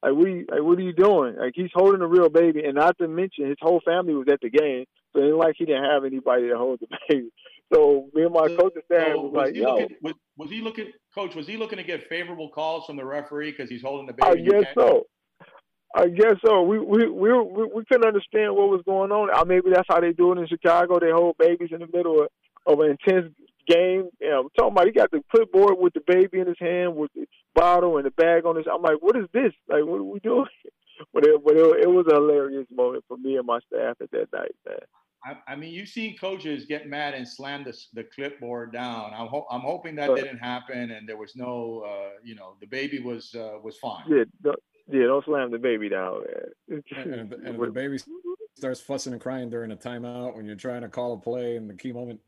[0.05, 1.37] Like what, are you, like what are you doing?
[1.37, 4.41] Like he's holding a real baby, and not to mention his whole family was at
[4.43, 7.31] the game, so it ain't like he didn't have anybody to hold the baby.
[7.73, 9.97] So me and my coaching staff So was was like, "Yo, looking?
[10.03, 11.35] Was, was he looking, coach?
[11.35, 14.43] Was he looking to get favorable calls from the referee because he's holding the baby?
[14.43, 15.07] You guess so.
[15.97, 16.63] I guess so.
[16.63, 19.49] We we we we, couldn't understand what was going on.
[19.49, 21.01] Maybe that's how they do it in Chicago.
[21.01, 22.29] They hold babies in the middle of,
[22.67, 23.33] of an intense
[23.67, 24.09] game.
[24.21, 26.97] You know, I'm talking about he got the clipboard with the baby in his hand
[26.97, 28.67] with the bottle and the bag on his.
[28.73, 29.53] I'm like, what is this?
[29.69, 30.47] Like, what are we doing?
[31.13, 34.13] But it, but it, it was a hilarious moment for me and my staff at
[34.13, 34.79] that night, man.
[35.25, 39.13] I, I mean, you've seen coaches get mad and slam the, the clipboard down.
[39.13, 40.23] I'm, ho- I'm hoping that Right.
[40.23, 44.05] didn't happen and there was no, uh, you know, the baby was uh, was fine.
[44.09, 44.59] Yeah, don't,
[44.89, 46.83] yeah, don't slam the baby down, man.
[46.97, 47.99] And, and, if- and if the baby
[48.57, 51.67] starts fussing and crying during a timeout when you're trying to call a play in
[51.67, 52.21] the key moment.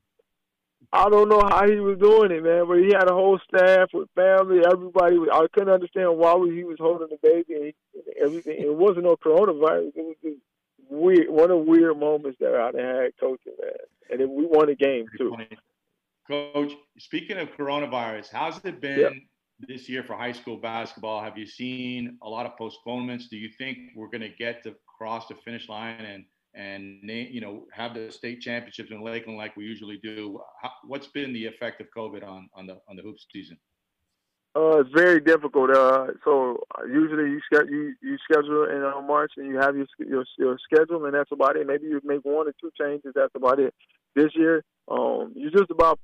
[0.92, 3.88] I don't know how he was doing it, man, but he had a whole staff
[3.92, 4.62] with family.
[4.64, 8.58] Everybody, I couldn't understand why he was holding the baby and he- everything.
[8.58, 9.92] It wasn't no coronavirus.
[9.94, 10.40] It was just
[10.88, 11.28] weird.
[11.28, 13.72] One of the weird moments that I had coaching, man.
[14.10, 15.36] And then we won a game too.
[16.28, 19.22] Coach, speaking of coronavirus, how's it been
[19.60, 21.22] this year for high school basketball?
[21.22, 23.28] Have you seen a lot of postponements?
[23.28, 26.24] Do you think we're going to get to cross the finish line and
[26.56, 30.40] and you know have the state championships in Lakeland like we usually do?
[30.60, 33.58] How, what's been the effect of COVID on on the on the hoops season?
[34.56, 35.70] Uh, it's very difficult.
[35.70, 40.24] Uh, so usually you you, you schedule in uh, March and you have your, your
[40.38, 41.66] your schedule and that's about it.
[41.66, 43.12] Maybe you make one or two changes.
[43.14, 43.74] That's about it.
[44.14, 46.00] This year, um, you're just about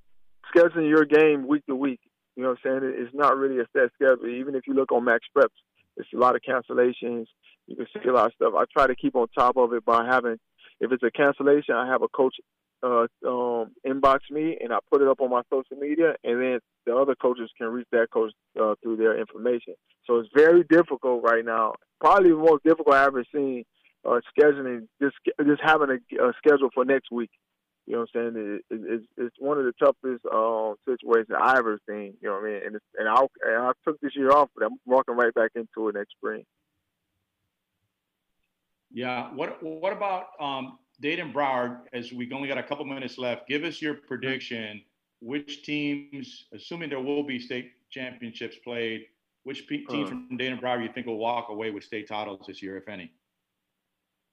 [0.55, 2.01] scheduling your game week to week.
[2.37, 2.95] You know what I'm saying?
[2.97, 4.29] It's not really a set schedule.
[4.29, 5.49] Even if you look on Max Preps,
[5.97, 7.27] it's a lot of cancellations.
[7.67, 8.55] You can see a lot of stuff.
[8.57, 10.39] I try to keep on top of it by having,
[10.81, 12.37] if it's a cancellation, I have a coach
[12.83, 16.59] uh, um, inbox me and I put it up on my social media, and then
[16.85, 19.75] the other coaches can reach that coach uh, through their information.
[20.07, 21.75] So it's very difficult right now.
[22.01, 23.65] Probably the most difficult I've ever seen
[24.05, 25.15] uh, scheduling, just
[25.47, 27.31] just having a, a schedule for next week.
[27.87, 28.61] You know what I'm saying?
[28.71, 32.15] It, it, it's, it's one of the toughest um, situations I've ever seen.
[32.21, 32.61] You know what I mean?
[32.67, 35.51] And, it's, and, I, and I took this year off, but I'm walking right back
[35.57, 36.45] into it next spring.
[38.93, 39.33] Yeah.
[39.35, 41.81] What What about um, Dayton Broward?
[41.93, 44.83] As we only got a couple minutes left, give us your prediction.
[45.21, 49.07] Which teams, assuming there will be state championships played,
[49.45, 50.15] which pe- teams Uh.
[50.29, 53.13] from Dayton Broward you think will walk away with state titles this year, if any?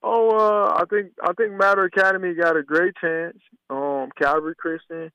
[0.01, 3.37] Oh, uh, I think I think Mater Academy got a great chance.
[3.69, 5.11] Um, Calvary Christian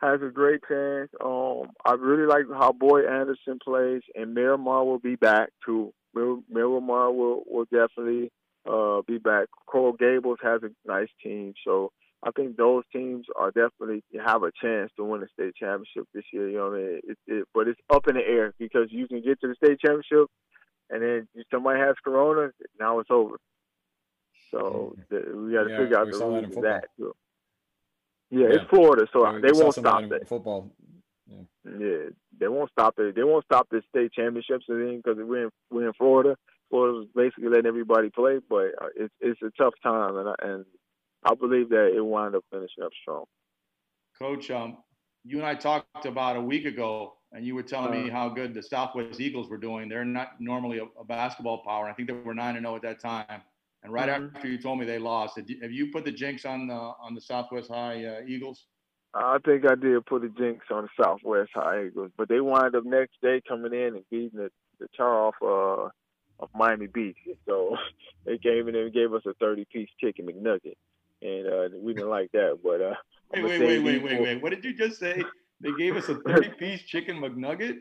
[0.00, 1.10] has a great chance.
[1.22, 5.92] Um, I really like how Boyd Anderson plays, and Miramar will be back too.
[6.14, 8.30] Mir- Miramar will will definitely
[8.68, 9.46] uh, be back.
[9.66, 11.90] Coral Gables has a nice team, so
[12.22, 16.24] I think those teams are definitely have a chance to win the state championship this
[16.32, 16.48] year.
[16.48, 17.00] You know what I mean?
[17.04, 19.78] It, it, but it's up in the air because you can get to the state
[19.80, 20.28] championship,
[20.90, 23.36] and then somebody has corona, now it's over.
[24.50, 27.12] So the, we got to Yeah, figure out the rules of that too.
[28.30, 30.28] Yeah, it's Florida, so Yeah, they won't stop that it.
[30.28, 30.70] Football.
[31.64, 33.14] Yeah, they won't stop it.
[33.14, 36.36] They won't stop the state championships because we're in we're in Florida.
[36.70, 40.64] Florida's basically letting everybody play, but uh, it's it's a tough time, and I, and
[41.24, 43.24] I believe that it wound up finishing up strong.
[44.18, 44.78] Coach, um,
[45.24, 48.12] you and I talked about a week ago, and you were telling me Uh.
[48.12, 49.88] how good the Southwest Eagles were doing.
[49.88, 51.88] They're not normally a, a basketball power.
[51.88, 53.42] I think they were nine and zero at that time.
[53.84, 54.34] And right Mhm.
[54.34, 57.14] after you told me they lost, you, have you put the jinx on the on
[57.14, 58.66] the Southwest High uh, Eagles?
[59.14, 62.74] I think I did put a jinx on the Southwest High Eagles, but they wind
[62.74, 64.50] up next day coming in and beating the,
[64.80, 65.88] the tar off uh,
[66.40, 67.16] of Miami Beach.
[67.46, 67.76] So
[68.26, 70.76] they came in and gave us a thirty piece chicken McNugget,
[71.22, 72.58] and uh, we didn't like that.
[72.62, 72.94] But uh,
[73.32, 74.42] Wait, I'ma wait, wait, wait, wait, wait.
[74.42, 75.22] What did you just say?
[75.60, 77.78] They gave us a 30 piece chicken McNugget?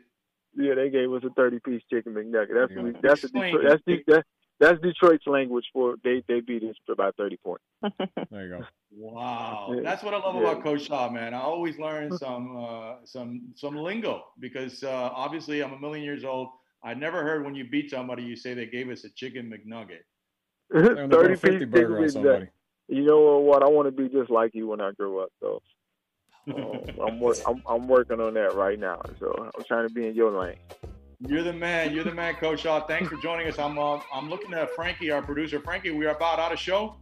[0.55, 2.53] Yeah, they gave us a thirty piece chicken McNugget.
[2.53, 2.99] That's Yeah.
[3.01, 4.25] that's a Detroit, that's De- that,
[4.59, 7.63] that's Detroit's language for they they beat us by thirty points.
[8.31, 8.65] There you go.
[8.91, 9.81] Wow, Yeah.
[9.83, 10.49] that's what I love Yeah.
[10.51, 11.33] about Coach Shaw, man.
[11.33, 16.23] I always learn some uh, some some lingo because uh, obviously I'm a million years
[16.23, 16.49] old.
[16.84, 20.01] I never heard when you beat somebody, you say they gave us a chicken McNugget.
[20.69, 22.45] they're going thirty 50 piece burger on somebody.
[22.45, 22.49] McNugget.
[22.89, 23.63] You know what?
[23.63, 25.30] I want to be just like you when I grow up.
[26.47, 29.01] So uh, I'm, wor- I'm I'm working on that right now.
[29.19, 30.55] So I'm trying to be in your lane.
[31.19, 31.93] You're the man.
[31.93, 32.80] You're the man, Coach Shaw.
[32.88, 33.59] Thanks for joining us.
[33.59, 35.59] I'm uh, I'm looking at Frankie, our producer.
[35.59, 36.95] Frankie, we're about out of show.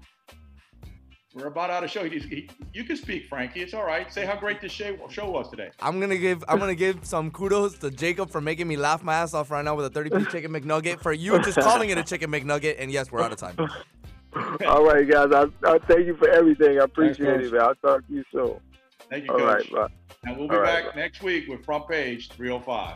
[1.35, 2.09] We're about out of show.
[2.09, 3.61] He, he, you can speak, Frankie.
[3.61, 4.11] It's all right.
[4.11, 5.69] Say how great this show, show was today.
[5.81, 9.15] I'm gonna give I'm gonna give some kudos to Jacob for making me laugh my
[9.15, 11.01] ass off right now with a 30 piece chicken McNugget.
[11.01, 13.57] For you just calling it a chicken McNugget, and yes, we're out of time.
[14.65, 15.31] All right, guys.
[15.33, 16.79] I, I thank you for everything.
[16.79, 17.43] I appreciate Coach.
[17.43, 17.61] it, man.
[17.61, 18.55] I'll talk to you soon.
[19.09, 19.71] Thank you, All Coach.
[19.71, 19.93] right, bye.
[20.25, 22.95] And we'll be All right, back next week with Front Page 305.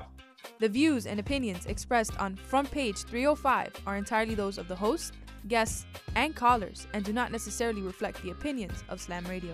[0.59, 5.13] The views and opinions expressed on Front Page 305 are entirely those of the host,
[5.47, 5.85] guests,
[6.15, 9.53] and callers and do not necessarily reflect the opinions of Slam Radio.